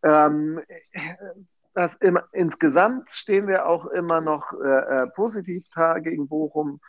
Ähm, 0.04 0.60
immer, 2.02 2.26
insgesamt 2.34 3.10
stehen 3.12 3.48
wir 3.48 3.68
auch 3.68 3.88
immer 3.88 4.22
noch 4.22 4.54
äh, 4.54 5.04
äh, 5.04 5.08
positiv 5.08 5.66
da 5.74 6.00
gegen 6.00 6.28
Bochum. 6.28 6.80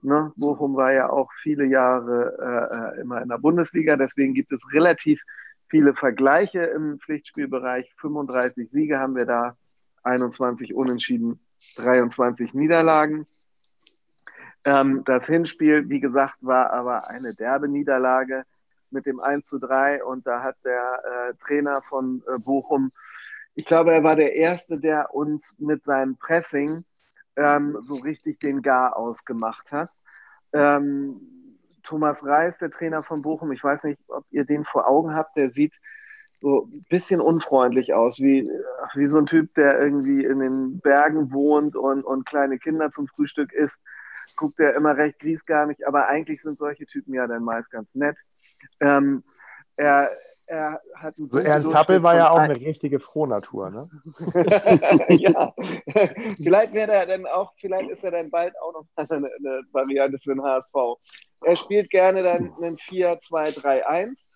Ne? 0.00 0.32
Bochum 0.36 0.74
war 0.74 0.92
ja 0.92 1.10
auch 1.10 1.30
viele 1.42 1.64
Jahre 1.64 2.36
äh, 2.40 2.98
äh, 2.98 3.00
immer 3.02 3.22
in 3.22 3.28
der 3.28 3.38
Bundesliga, 3.38 3.96
deswegen 3.96 4.34
gibt 4.34 4.52
es 4.52 4.60
relativ 4.72 5.22
viele 5.68 5.94
Vergleiche 5.94 6.64
im 6.64 6.98
Pflichtspielbereich. 6.98 7.94
35 7.98 8.68
Siege 8.68 8.98
haben 8.98 9.16
wir 9.16 9.26
da, 9.26 9.56
21 10.02 10.74
Unentschieden, 10.74 11.38
23 11.76 12.54
Niederlagen. 12.54 13.26
Ähm, 14.64 15.02
das 15.04 15.26
Hinspiel, 15.26 15.88
wie 15.88 16.00
gesagt, 16.00 16.36
war 16.40 16.72
aber 16.72 17.08
eine 17.08 17.34
derbe 17.34 17.68
Niederlage 17.68 18.44
mit 18.90 19.06
dem 19.06 19.20
1 19.20 19.46
zu 19.46 19.58
3 19.58 20.04
und 20.04 20.26
da 20.26 20.42
hat 20.42 20.56
der 20.64 21.02
äh, 21.30 21.34
Trainer 21.44 21.80
von 21.82 22.22
äh, 22.26 22.38
Bochum 22.44 22.92
ich 23.54 23.66
glaube, 23.66 23.92
er 23.92 24.02
war 24.02 24.16
der 24.16 24.34
Erste, 24.34 24.78
der 24.78 25.14
uns 25.14 25.58
mit 25.58 25.84
seinem 25.84 26.16
Pressing 26.16 26.84
ähm, 27.36 27.78
so 27.82 27.96
richtig 27.96 28.40
den 28.40 28.62
Gar 28.62 28.96
ausgemacht 28.96 29.70
hat. 29.70 29.90
Ähm, 30.52 31.20
Thomas 31.82 32.24
Reis, 32.24 32.58
der 32.58 32.70
Trainer 32.70 33.02
von 33.02 33.22
Bochum, 33.22 33.52
ich 33.52 33.62
weiß 33.62 33.84
nicht, 33.84 34.00
ob 34.08 34.24
ihr 34.30 34.44
den 34.44 34.64
vor 34.64 34.88
Augen 34.88 35.14
habt, 35.14 35.36
der 35.36 35.50
sieht 35.50 35.74
so 36.42 36.66
ein 36.66 36.84
bisschen 36.88 37.20
unfreundlich 37.20 37.94
aus, 37.94 38.18
wie, 38.18 38.50
wie 38.94 39.08
so 39.08 39.18
ein 39.18 39.26
Typ, 39.26 39.54
der 39.54 39.80
irgendwie 39.80 40.24
in 40.24 40.40
den 40.40 40.80
Bergen 40.80 41.32
wohnt 41.32 41.76
und, 41.76 42.04
und 42.04 42.26
kleine 42.26 42.58
Kinder 42.58 42.90
zum 42.90 43.06
Frühstück 43.06 43.52
isst. 43.52 43.80
Guckt 44.36 44.58
er 44.58 44.74
immer 44.74 44.96
recht 44.96 45.20
griesgarnig, 45.20 45.86
aber 45.86 46.08
eigentlich 46.08 46.42
sind 46.42 46.58
solche 46.58 46.84
Typen 46.86 47.14
ja 47.14 47.28
dann 47.28 47.44
meist 47.44 47.70
ganz 47.70 47.88
nett. 47.94 48.16
Ähm, 48.80 49.22
er, 49.76 50.10
er 50.46 50.80
hat 50.96 51.16
einen 51.16 51.30
so 51.30 51.38
Ernst 51.38 51.74
Happel 51.74 52.02
war 52.02 52.16
ja 52.16 52.30
auch 52.30 52.38
eine 52.38 52.56
richtige 52.56 52.98
Frohnatur, 52.98 53.70
ne? 53.70 53.88
ja, 55.10 55.54
vielleicht 56.36 56.72
wäre 56.72 56.92
er 56.92 57.06
dann 57.06 57.26
auch, 57.26 57.52
vielleicht 57.60 57.88
ist 57.90 58.02
er 58.02 58.10
dann 58.10 58.30
bald 58.30 58.52
auch 58.60 58.72
noch 58.72 58.86
eine, 58.96 59.08
eine 59.38 59.62
Variante 59.70 60.18
für 60.18 60.34
den 60.34 60.42
HSV. 60.42 60.74
Er 61.44 61.56
spielt 61.56 61.88
gerne 61.90 62.22
dann 62.22 62.46
einen 62.46 62.76
4-2-3-1, 62.76 63.82
äh, 63.84 64.31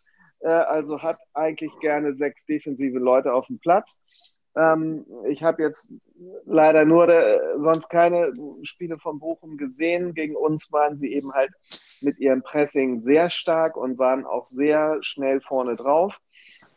also 0.48 1.00
hat 1.00 1.16
eigentlich 1.34 1.72
gerne 1.80 2.14
sechs 2.14 2.46
defensive 2.46 2.98
Leute 2.98 3.32
auf 3.32 3.46
dem 3.46 3.58
Platz. 3.58 4.00
Ähm, 4.56 5.04
ich 5.28 5.42
habe 5.42 5.62
jetzt 5.62 5.92
leider 6.46 6.84
nur 6.84 7.06
der, 7.06 7.58
sonst 7.58 7.90
keine 7.90 8.32
Spiele 8.62 8.98
von 8.98 9.18
Bochum 9.18 9.56
gesehen. 9.58 10.14
Gegen 10.14 10.34
uns 10.34 10.72
waren 10.72 10.98
sie 10.98 11.12
eben 11.12 11.32
halt 11.32 11.52
mit 12.00 12.18
ihrem 12.18 12.42
Pressing 12.42 13.02
sehr 13.02 13.28
stark 13.30 13.76
und 13.76 13.98
waren 13.98 14.24
auch 14.24 14.46
sehr 14.46 14.98
schnell 15.02 15.40
vorne 15.40 15.76
drauf. 15.76 16.18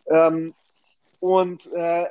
Ähm, 0.07 0.53
und 1.19 1.71
äh, 1.73 2.05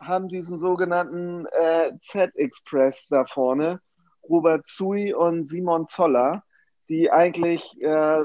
haben 0.00 0.28
diesen 0.28 0.58
sogenannten 0.58 1.46
äh, 1.52 1.92
Z-Express 1.98 3.08
da 3.08 3.24
vorne, 3.24 3.80
Robert 4.28 4.66
Zui 4.66 5.14
und 5.14 5.46
Simon 5.46 5.86
Zoller, 5.86 6.44
die 6.88 7.10
eigentlich 7.10 7.80
äh, 7.80 8.20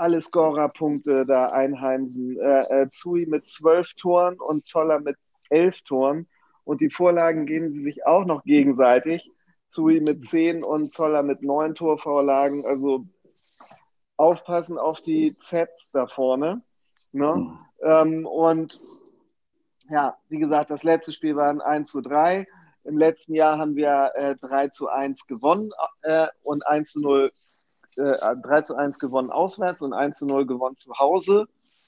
alle 0.00 0.20
Scorerpunkte 0.20 1.26
da 1.26 1.46
einheimsen. 1.46 2.38
Äh, 2.40 2.82
äh, 2.82 2.86
Zui 2.86 3.26
mit 3.26 3.46
zwölf 3.46 3.94
Toren 3.94 4.40
und 4.40 4.64
Zoller 4.64 4.98
mit 4.98 5.16
elf 5.50 5.82
Toren. 5.82 6.26
Und 6.64 6.80
die 6.80 6.90
Vorlagen 6.90 7.46
geben 7.46 7.70
sie 7.70 7.82
sich 7.82 8.06
auch 8.06 8.24
noch 8.24 8.42
gegenseitig. 8.44 9.30
Zui 9.68 10.00
mit 10.00 10.24
zehn 10.24 10.64
und 10.64 10.92
Zoller 10.92 11.22
mit 11.22 11.42
neun 11.42 11.74
Torvorlagen. 11.74 12.64
Also 12.64 13.06
aufpassen 14.16 14.78
auf 14.78 15.00
die 15.00 15.36
Zs 15.38 15.90
da 15.92 16.06
vorne. 16.06 16.62
Ne? 17.12 17.34
Mhm. 17.34 17.58
Ähm, 17.82 18.26
und 18.26 18.80
ja, 19.90 20.16
wie 20.28 20.38
gesagt, 20.38 20.70
das 20.70 20.82
letzte 20.82 21.12
Spiel 21.12 21.36
war 21.36 21.48
ein 21.48 21.60
1 21.60 21.90
zu 21.90 22.00
3. 22.00 22.46
Im 22.84 22.96
letzten 22.96 23.34
Jahr 23.34 23.58
haben 23.58 23.76
wir 23.76 24.12
äh, 24.14 24.36
3 24.36 24.68
zu 24.68 24.88
1 24.88 25.26
gewonnen 25.26 25.72
äh, 26.02 26.28
und 26.42 26.66
1 26.66 26.92
zu 26.92 27.00
0, 27.00 27.32
äh, 28.00 28.40
3 28.42 28.62
zu 28.62 28.74
1 28.74 28.98
gewonnen 28.98 29.30
auswärts 29.30 29.82
und 29.82 29.92
1 29.92 30.18
zu 30.18 30.26
0 30.26 30.46
gewonnen 30.46 30.76
zu 30.76 30.92
Hause. 30.98 31.46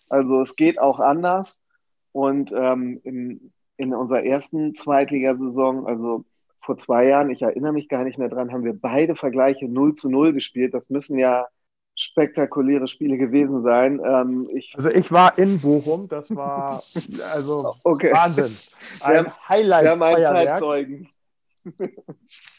Also 0.09 0.43
es 0.43 0.57
geht 0.57 0.79
auch 0.79 1.01
anders. 1.01 1.61
Und 2.13 2.53
ähm, 2.53 3.01
in, 3.05 3.53
in 3.77 3.95
unserer 3.95 4.23
ersten 4.23 4.75
Zweitligasaison, 4.75 5.87
also 5.87 6.25
vor 6.61 6.77
zwei 6.79 7.07
Jahren, 7.07 7.31
ich 7.31 7.43
erinnere 7.43 7.73
mich 7.73 7.89
gar 7.89 8.05
nicht 8.05 8.19
mehr 8.19 8.29
dran, 8.29 8.53
haben 8.53 8.65
wir 8.65 8.79
beide 8.79 9.17
Vergleiche 9.17 9.69
0 9.69 9.95
zu 9.95 10.09
0 10.09 10.33
gespielt. 10.33 10.75
Das 10.75 10.91
müssen 10.91 11.19
ja 11.19 11.47
spektakuläre 11.95 12.89
Spiele 12.89 13.17
gewesen 13.17 13.63
sein. 13.63 14.01
Ähm, 14.05 14.49
ich 14.55 14.75
also 14.77 14.89
ich 14.89 15.11
war 15.13 15.37
in 15.39 15.61
Bochum, 15.61 16.09
das 16.09 16.35
war 16.35 16.83
also 17.33 17.77
okay. 17.83 18.13
Wahnsinn. 18.13 18.57
Ein 19.01 19.27
wir, 19.27 19.49
Highlight. 19.49 19.85
Wir 19.85 19.91
haben 19.91 20.03
einen 20.03 20.25
Zeitzeugen. 20.25 21.09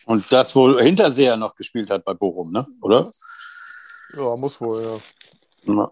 Und 0.06 0.32
das 0.32 0.56
wohl 0.56 0.82
Hinterseher 0.82 1.38
noch 1.38 1.56
gespielt 1.56 1.90
hat 1.90 2.06
bei 2.06 2.14
Bochum, 2.14 2.52
ne? 2.52 2.68
Oder? 2.82 3.04
Ja, 4.16 4.36
muss 4.36 4.60
wohl, 4.62 5.02
ja. 5.66 5.74
ja. 5.74 5.92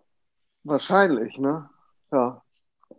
Wahrscheinlich, 0.64 1.38
ne? 1.38 1.70
Ja. 2.12 2.42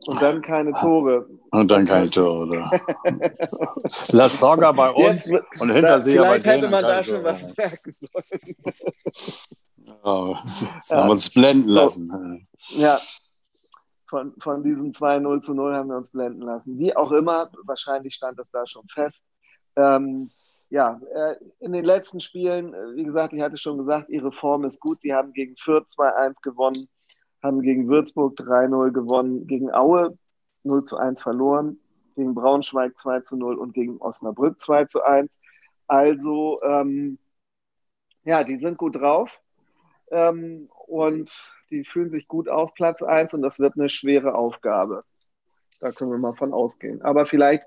Und 0.07 0.21
dann 0.21 0.43
keine 0.43 0.73
Tore. 0.73 1.29
Und 1.51 1.69
dann 1.69 1.87
keine 1.87 2.11
Tore, 2.11 2.47
oder? 2.47 2.71
La 4.13 4.29
Soga 4.29 4.73
bei 4.73 4.91
uns 4.91 5.27
Jetzt, 5.27 5.61
und 5.61 5.71
Hinterseher 5.71 6.23
bei 6.23 6.39
denen. 6.39 6.43
Vielleicht 6.43 6.47
hätte 6.47 6.69
man 6.69 6.83
da 6.83 7.05
schon 7.05 7.23
was 7.23 7.47
merken 7.57 7.93
sollen. 7.93 8.57
oh, 10.03 10.37
haben 10.91 11.11
uns 11.11 11.31
blenden 11.31 11.69
lassen. 11.69 12.49
Ja, 12.71 12.99
von, 14.13 14.35
von 14.41 14.63
diesem 14.63 14.91
2-0 14.91 15.41
zu 15.41 15.55
0 15.55 15.75
haben 15.75 15.89
wir 15.89 15.97
uns 15.97 16.11
blenden 16.11 16.43
lassen. 16.43 16.79
Wie 16.79 16.95
auch 16.95 17.13
immer, 17.13 17.51
wahrscheinlich 17.65 18.15
stand 18.15 18.39
das 18.39 18.51
da 18.51 18.67
schon 18.67 18.87
fest. 18.89 19.25
Ähm, 19.77 20.31
ja, 20.71 21.01
äh, 21.15 21.37
in 21.61 21.73
den 21.73 21.85
letzten 21.85 22.21
Spielen, 22.21 22.73
äh, 22.75 22.97
wie 22.97 23.05
gesagt, 23.05 23.33
ich 23.33 23.43
hatte 23.43 23.57
schon 23.57 23.79
gesagt, 23.79 24.09
ihre 24.09 24.33
Form 24.33 24.65
ist 24.65 24.81
gut. 24.81 25.01
Sie 25.03 25.13
haben 25.13 25.33
gegen 25.33 25.57
Fürth 25.57 25.89
2-1 25.89 26.41
gewonnen 26.43 26.89
haben 27.43 27.61
gegen 27.63 27.89
Würzburg 27.89 28.39
3-0 28.39 28.93
gewonnen, 28.93 29.47
gegen 29.47 29.73
Aue 29.73 30.17
0 30.65 30.85
zu 30.85 30.97
1 30.97 31.21
verloren, 31.21 31.79
gegen 32.15 32.35
Braunschweig 32.35 32.97
2 32.97 33.21
zu 33.21 33.37
0 33.37 33.59
und 33.59 33.75
gegen 33.75 34.01
Osnabrück 34.01 34.61
2 34.61 34.85
zu 34.85 35.03
1. 35.03 35.39
Also, 35.89 36.63
ähm, 36.63 37.19
ja, 38.25 38.45
die 38.45 38.57
sind 38.59 38.79
gut 38.79 38.97
drauf 38.97 39.41
ähm, 40.11 40.69
und 40.87 41.33
die 41.71 41.85
fühlen 41.85 42.11
sich 42.11 42.29
gut 42.29 42.49
auf 42.49 42.75
Platz 42.75 43.03
1 43.03 43.35
und 43.35 43.43
das 43.43 43.59
wird 43.59 43.75
eine 43.77 43.89
schwere 43.89 44.35
Aufgabe. 44.35 45.05
Da 45.83 45.91
können 45.91 46.13
wir 46.13 46.19
mal 46.19 46.35
von 46.35 46.55
ausgehen. 46.55 47.03
Aber 47.03 47.27
vielleicht 47.27 47.65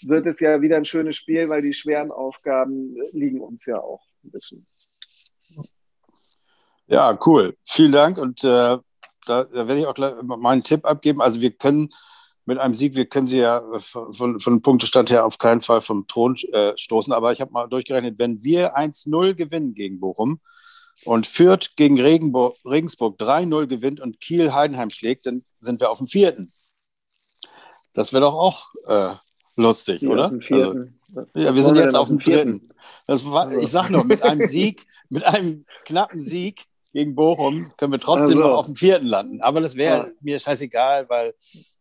wird 0.00 0.26
es 0.26 0.40
ja 0.40 0.62
wieder 0.62 0.78
ein 0.78 0.86
schönes 0.86 1.16
Spiel, 1.16 1.50
weil 1.50 1.60
die 1.60 1.74
schweren 1.74 2.10
Aufgaben 2.10 2.96
liegen 3.12 3.42
uns 3.42 3.66
ja 3.66 3.78
auch 3.78 4.00
ein 4.24 4.30
bisschen. 4.30 4.66
Ja, 6.86 7.18
cool. 7.26 7.54
Vielen 7.62 7.92
Dank 7.92 8.16
und 8.16 8.42
äh, 8.42 8.46
da, 8.46 8.82
da 9.26 9.44
werde 9.52 9.78
ich 9.78 9.86
auch 9.86 9.92
gleich 9.92 10.14
meinen 10.22 10.62
Tipp 10.62 10.86
abgeben. 10.86 11.20
Also 11.20 11.42
wir 11.42 11.50
können 11.50 11.90
mit 12.46 12.56
einem 12.56 12.74
Sieg, 12.74 12.94
wir 12.94 13.04
können 13.04 13.26
sie 13.26 13.40
ja 13.40 13.62
von, 13.80 14.40
von 14.40 14.62
Punktestand 14.62 15.10
her 15.10 15.26
auf 15.26 15.36
keinen 15.36 15.60
Fall 15.60 15.82
vom 15.82 16.06
Thron 16.06 16.36
äh, 16.52 16.72
stoßen. 16.78 17.12
Aber 17.12 17.32
ich 17.32 17.42
habe 17.42 17.52
mal 17.52 17.68
durchgerechnet, 17.68 18.18
wenn 18.18 18.42
wir 18.42 18.78
1-0 18.78 19.34
gewinnen 19.34 19.74
gegen 19.74 20.00
Bochum 20.00 20.40
und 21.04 21.26
Fürth 21.26 21.76
gegen 21.76 22.00
Regenburg, 22.00 22.56
Regensburg 22.64 23.20
3-0 23.20 23.66
gewinnt 23.66 24.00
und 24.00 24.20
Kiel 24.20 24.54
Heidenheim 24.54 24.88
schlägt, 24.88 25.26
dann 25.26 25.44
sind 25.60 25.80
wir 25.80 25.90
auf 25.90 25.98
dem 25.98 26.06
vierten. 26.06 26.54
Das 27.94 28.12
wäre 28.12 28.22
doch 28.22 28.34
auch 28.34 28.68
äh, 28.86 29.14
lustig, 29.56 30.00
Hier 30.00 30.10
oder? 30.10 30.32
Also, 30.50 30.74
ja, 31.34 31.54
wir 31.54 31.62
sind 31.62 31.76
jetzt 31.76 31.94
auf 31.94 32.08
dem 32.08 32.18
dritten. 32.18 32.70
Das 33.06 33.24
war, 33.30 33.52
ich 33.52 33.70
sage 33.70 33.92
nur, 33.92 34.04
mit 34.04 34.22
einem 34.22 34.46
Sieg, 34.48 34.86
mit 35.10 35.24
einem 35.24 35.64
knappen 35.84 36.20
Sieg 36.20 36.64
gegen 36.92 37.14
Bochum 37.14 37.72
können 37.76 37.92
wir 37.92 38.00
trotzdem 38.00 38.38
Also. 38.38 38.48
noch 38.48 38.56
auf 38.58 38.66
dem 38.66 38.74
vierten 38.76 39.06
landen. 39.06 39.40
Aber 39.40 39.60
das 39.60 39.76
wäre 39.76 39.96
Ja. 40.06 40.12
mir 40.20 40.38
scheißegal, 40.38 41.08
weil, 41.08 41.34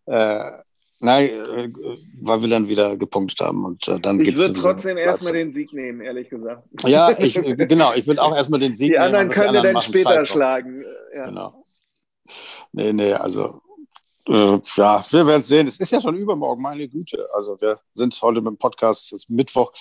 äh, 0.05 0.51
nein, 0.99 1.29
äh, 1.29 1.69
weil 2.21 2.41
wir 2.41 2.47
dann 2.49 2.67
wieder 2.69 2.95
gepunktet 2.97 3.39
haben. 3.41 3.65
Und 3.65 3.87
äh, 3.87 3.99
dann 3.99 4.19
Ich 4.19 4.37
würde 4.37 4.53
trotzdem 4.53 4.97
erstmal 4.97 5.33
den 5.33 5.51
Sieg 5.51 5.73
nehmen, 5.73 6.01
ehrlich 6.01 6.29
gesagt. 6.29 6.63
Ja, 6.85 7.17
ich, 7.17 7.37
äh, 7.37 7.55
genau, 7.67 7.93
ich 7.93 8.07
würde 8.07 8.21
auch 8.21 8.35
erstmal 8.35 8.59
den 8.59 8.73
Sieg 8.73 8.89
Die 8.89 8.93
nehmen, 8.93 9.03
anderen 9.05 9.27
und 9.27 9.35
was 9.35 9.43
können 9.43 9.53
wir 9.53 9.61
dann 9.73 9.81
später 9.81 10.25
schlagen. 10.25 10.83
Ja. 11.15 11.25
Genau. 11.25 11.65
Nee, 12.71 12.93
nee, 12.93 13.13
also 13.13 13.61
äh, 14.27 14.59
ja, 14.75 15.05
wir 15.09 15.27
werden 15.27 15.43
sehen. 15.43 15.67
Es 15.67 15.79
ist 15.79 15.91
ja 15.91 16.01
schon 16.01 16.15
übermorgen, 16.15 16.61
meine 16.61 16.87
Güte. 16.87 17.27
Also 17.33 17.59
wir 17.59 17.79
sind 17.89 18.19
heute 18.21 18.41
mit 18.41 18.51
dem 18.51 18.57
Podcast, 18.57 19.05
es 19.05 19.23
ist 19.23 19.29
Mittwoch, 19.29 19.71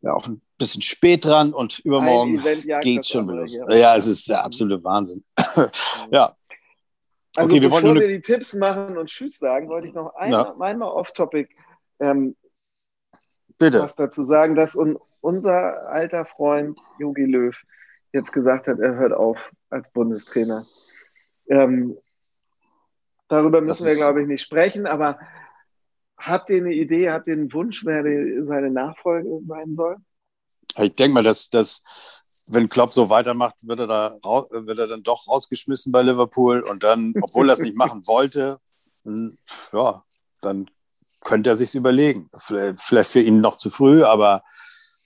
ja 0.00 0.14
auch 0.14 0.26
ein 0.26 0.40
bisschen 0.58 0.82
spät 0.82 1.24
dran 1.24 1.52
und 1.52 1.80
übermorgen 1.80 2.42
geht 2.80 3.06
schon 3.06 3.22
andere 3.22 3.40
los. 3.40 3.58
Ja, 3.68 3.96
es 3.96 4.06
ist 4.06 4.28
der 4.28 4.44
absolute 4.44 4.82
Wahnsinn. 4.84 5.24
ja, 6.10 6.36
Also 7.36 7.52
Okay, 7.52 7.62
wir 7.62 7.70
bevor 7.70 7.94
wir 7.94 8.08
die 8.08 8.20
Tipps 8.20 8.54
machen 8.54 8.96
und 8.96 9.08
Tschüss 9.08 9.38
sagen, 9.38 9.68
wollte 9.68 9.88
ich 9.88 9.94
noch 9.94 10.14
einmal, 10.14 10.54
einmal 10.60 10.88
off-topic 10.90 11.48
ähm, 12.00 12.36
was 13.60 13.96
dazu 13.96 14.24
sagen, 14.24 14.54
dass 14.54 14.76
un 14.76 14.96
unser 15.20 15.88
alter 15.88 16.24
Freund 16.24 16.78
Jogi 17.00 17.24
Löw 17.24 17.56
jetzt 18.12 18.32
gesagt 18.32 18.68
hat, 18.68 18.78
er 18.78 18.96
hört 18.96 19.12
auf 19.12 19.36
als 19.68 19.90
Bundestrainer. 19.90 20.64
Ähm, 21.48 21.98
darüber 23.28 23.60
müssen 23.60 23.86
wir, 23.86 23.94
glaube 23.94 24.22
ich, 24.22 24.28
nicht 24.28 24.42
sprechen, 24.42 24.86
aber 24.86 25.18
habt 26.16 26.50
ihr 26.50 26.58
eine 26.58 26.72
Idee, 26.74 27.10
habt 27.10 27.28
ihr 27.28 27.34
einen 27.34 27.52
Wunsch, 27.52 27.84
wer 27.84 28.02
die, 28.02 28.44
seine 28.44 28.70
Nachfolge 28.70 29.40
sein 29.46 29.74
soll? 29.74 29.96
Ich 30.78 30.94
denke 30.94 31.14
mal, 31.14 31.22
dass, 31.22 31.48
dass 31.48 31.82
wenn 32.50 32.68
Klopp 32.68 32.90
so 32.90 33.10
weitermacht, 33.10 33.56
wird 33.62 33.80
er, 33.80 33.86
da, 33.86 34.18
rau- 34.24 34.48
wird 34.50 34.78
er 34.78 34.86
dann 34.86 35.02
doch 35.02 35.28
rausgeschmissen 35.28 35.92
bei 35.92 36.02
Liverpool 36.02 36.60
und 36.62 36.82
dann, 36.82 37.14
obwohl 37.20 37.48
er 37.50 37.52
es 37.52 37.60
nicht 37.60 37.76
machen 37.76 38.06
wollte, 38.06 38.58
dann, 39.04 39.38
ja, 39.72 40.04
dann 40.40 40.70
könnte 41.20 41.50
er 41.50 41.56
sich 41.56 41.74
überlegen. 41.74 42.30
Vielleicht, 42.36 42.80
vielleicht 42.80 43.10
für 43.10 43.20
ihn 43.20 43.40
noch 43.40 43.56
zu 43.56 43.70
früh, 43.70 44.04
aber 44.04 44.42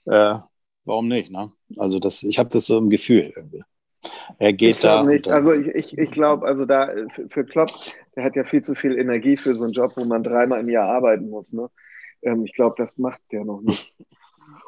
äh, 0.05 0.37
warum 0.85 1.07
nicht? 1.07 1.31
Ne? 1.31 1.51
Also 1.77 1.99
das, 1.99 2.23
ich 2.23 2.39
habe 2.39 2.49
das 2.49 2.65
so 2.65 2.77
im 2.77 2.89
Gefühl 2.89 3.33
irgendwie. 3.35 3.63
Er 4.39 4.53
geht 4.53 4.77
ich 4.77 4.77
da. 4.79 5.03
nicht. 5.03 5.27
Also 5.27 5.53
ich, 5.53 5.67
ich, 5.67 5.97
ich 5.97 6.11
glaube, 6.11 6.45
also 6.45 6.65
da 6.65 6.91
äh, 6.91 7.07
für, 7.09 7.29
für 7.29 7.45
Klopp, 7.45 7.71
der 8.15 8.23
hat 8.23 8.35
ja 8.35 8.43
viel 8.43 8.61
zu 8.61 8.75
viel 8.75 8.97
Energie 8.97 9.35
für 9.35 9.53
so 9.53 9.63
einen 9.63 9.73
Job, 9.73 9.91
wo 9.95 10.05
man 10.07 10.23
dreimal 10.23 10.59
im 10.61 10.69
Jahr 10.69 10.89
arbeiten 10.89 11.29
muss. 11.29 11.53
Ne? 11.53 11.69
Ähm, 12.21 12.45
ich 12.45 12.53
glaube, 12.53 12.75
das 12.77 12.97
macht 12.97 13.21
der 13.31 13.45
noch 13.45 13.61
nicht. 13.61 13.93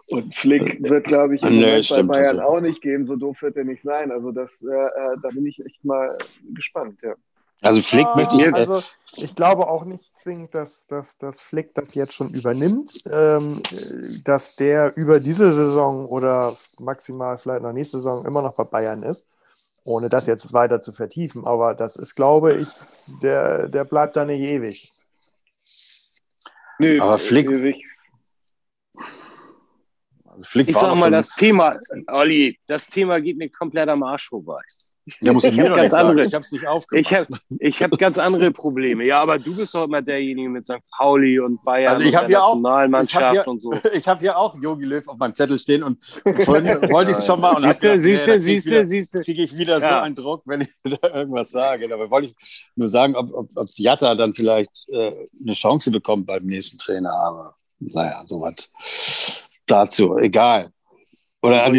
Und 0.08 0.36
Flick 0.36 0.82
wird, 0.84 1.06
glaube 1.06 1.36
ich, 1.36 1.42
Nee, 1.42 1.64
bei 1.64 1.82
stimmt, 1.82 2.12
Bayern 2.12 2.40
also. 2.40 2.42
auch 2.42 2.62
nicht 2.62 2.82
gehen. 2.82 3.06
So 3.06 3.16
doof 3.16 3.42
wird 3.42 3.58
er 3.58 3.64
nicht 3.64 3.82
sein. 3.82 4.12
Also 4.12 4.32
das, 4.32 4.62
äh, 4.62 4.68
äh, 4.72 5.18
da 5.22 5.30
bin 5.30 5.46
ich 5.46 5.64
echt 5.66 5.84
mal 5.84 6.08
gespannt. 6.54 7.00
Ja. 7.02 7.16
Also 7.62 7.82
Flick 7.82 8.06
Ja, 8.06 8.16
möchte 8.16 8.36
ich. 8.38 8.54
Also 8.54 8.84
ich 9.18 9.36
glaube 9.36 9.68
auch 9.68 9.86
nicht 9.86 10.18
zwingend, 10.18 10.54
dass, 10.54 10.88
dass, 10.88 11.18
dass 11.18 11.40
Flick 11.40 11.74
das 11.74 11.94
jetzt 11.96 12.14
schon 12.14 12.30
übernimmt. 12.34 12.92
Ähm, 13.12 13.62
dass 14.24 14.56
der 14.56 14.96
über 14.98 15.20
diese 15.20 15.52
Saison 15.52 16.06
oder 16.06 16.56
maximal 16.80 17.38
vielleicht 17.38 17.64
noch 17.64 17.72
nächste 17.74 17.98
Saison 17.98 18.26
immer 18.26 18.42
noch 18.42 18.56
bei 18.56 18.64
Bayern 18.66 19.04
ist, 19.04 19.26
ohne 19.84 20.10
das 20.10 20.26
jetzt 20.28 20.52
weiter 20.54 20.82
zu 20.82 20.92
vertiefen. 20.92 21.46
Aber 21.46 21.74
das 21.74 21.96
ist, 21.96 22.16
glaube 22.16 22.54
ich, 22.56 22.68
der, 23.24 23.68
der 23.70 23.86
bleibt 23.86 24.16
da 24.16 24.26
nicht 24.26 24.42
ewig. 24.42 24.92
Nö, 26.78 27.00
Aber 27.02 27.18
Flick- 27.18 27.50
ewig. 27.50 27.86
also 30.26 30.48
Flick 30.48 30.68
Ich 30.70 30.76
war 30.76 30.82
sag 30.82 30.96
mal, 30.96 31.10
das 31.12 31.30
Thema, 31.30 31.78
Olli, 32.08 32.60
das 32.68 32.88
Thema 32.88 33.22
geht 33.22 33.38
mir 33.38 33.50
komplett 33.50 33.88
am 33.88 34.04
Arsch 34.04 34.28
vorbei. 34.28 34.62
Der 35.22 35.34
muss 35.34 35.44
ich 35.44 35.56
mir 35.56 35.64
hab 35.66 35.70
doch 35.70 35.76
ganz 35.76 35.84
nicht 35.84 35.92
sagen. 35.92 36.10
andere- 36.10 36.26
Ich 36.26 36.34
habe 36.34 36.42
es 36.44 36.52
nicht 36.52 36.68
aufgemacht. 36.68 37.06
Ich 37.06 37.14
habe 37.14 37.28
ich 37.60 37.84
hab 37.84 37.98
ganz 38.00 38.18
andere 38.18 38.52
Probleme. 38.52 39.06
Ja, 39.06 39.22
aber 39.22 39.38
du 39.38 39.56
bist 39.56 39.76
doch 39.76 39.84
immer 39.84 40.02
derjenige 40.02 40.50
mit 40.50 40.66
St. 40.66 40.80
Pauli 40.98 41.40
und 41.40 41.64
Bayern 41.64 41.92
Also 41.94 42.04
ich 42.04 42.16
und 42.18 42.22
der 42.24 42.30
ja 42.30 42.42
auch- 42.42 42.56
Nationalmannschaft 42.56 43.34
ich 43.34 43.40
hab 43.40 43.46
ja- 43.46 43.52
und 43.52 43.62
so. 43.62 43.72
Ich 43.94 44.08
habe 44.08 44.20
hier 44.22 44.36
auch 44.38 44.56
Yogi 44.60 44.86
Löw 44.86 45.08
auf 45.08 45.18
meinem 45.18 45.36
Zettel 45.36 45.60
stehen 45.60 45.84
und 45.84 46.04
vorhin 46.44 46.66
wollte 46.92 47.12
ich 47.12 47.18
es 47.18 47.26
schon 47.26 47.40
mal 47.40 47.50
und 47.56 47.64
hab 47.66 47.74
Siehst 47.74 47.84
du, 47.84 47.88
gedacht, 47.88 48.00
siehst 48.02 48.26
nee, 48.26 48.26
du, 48.26 48.26
da 48.26 48.34
krieg 48.34 48.40
ich 48.40 48.44
siehst 48.44 48.66
wieder- 48.66 48.82
du, 48.82 48.88
siehst 48.88 49.14
du. 49.14 49.20
kriege 49.22 49.44
ich 49.44 49.58
wieder 49.58 49.80
so 49.80 49.86
Ja. 49.86 50.02
einen 50.02 50.16
Druck, 50.16 50.42
wenn 50.46 50.62
ich 50.62 50.70
wieder 50.84 51.14
irgendwas 51.16 51.52
sage. 51.52 51.94
Aber 51.94 52.10
wollte 52.10 52.28
ich 52.30 52.68
nur 52.76 52.88
sagen, 52.88 53.16
ob, 53.16 53.32
ob, 53.34 53.50
ob 53.56 53.68
Jatta 53.76 54.16
dann 54.16 54.34
vielleicht 54.34 54.90
äh, 54.90 55.12
eine 55.40 55.54
Chance 55.54 55.92
bekommt 55.92 56.26
beim 56.26 56.44
nächsten 56.46 56.78
Trainer. 56.80 57.14
Aber 57.14 57.56
naja, 57.80 58.24
sowas 58.26 58.70
dazu. 59.68 60.18
Egal. 60.18 60.70
Oder 61.42 61.64
an 61.64 61.70
die 61.70 61.74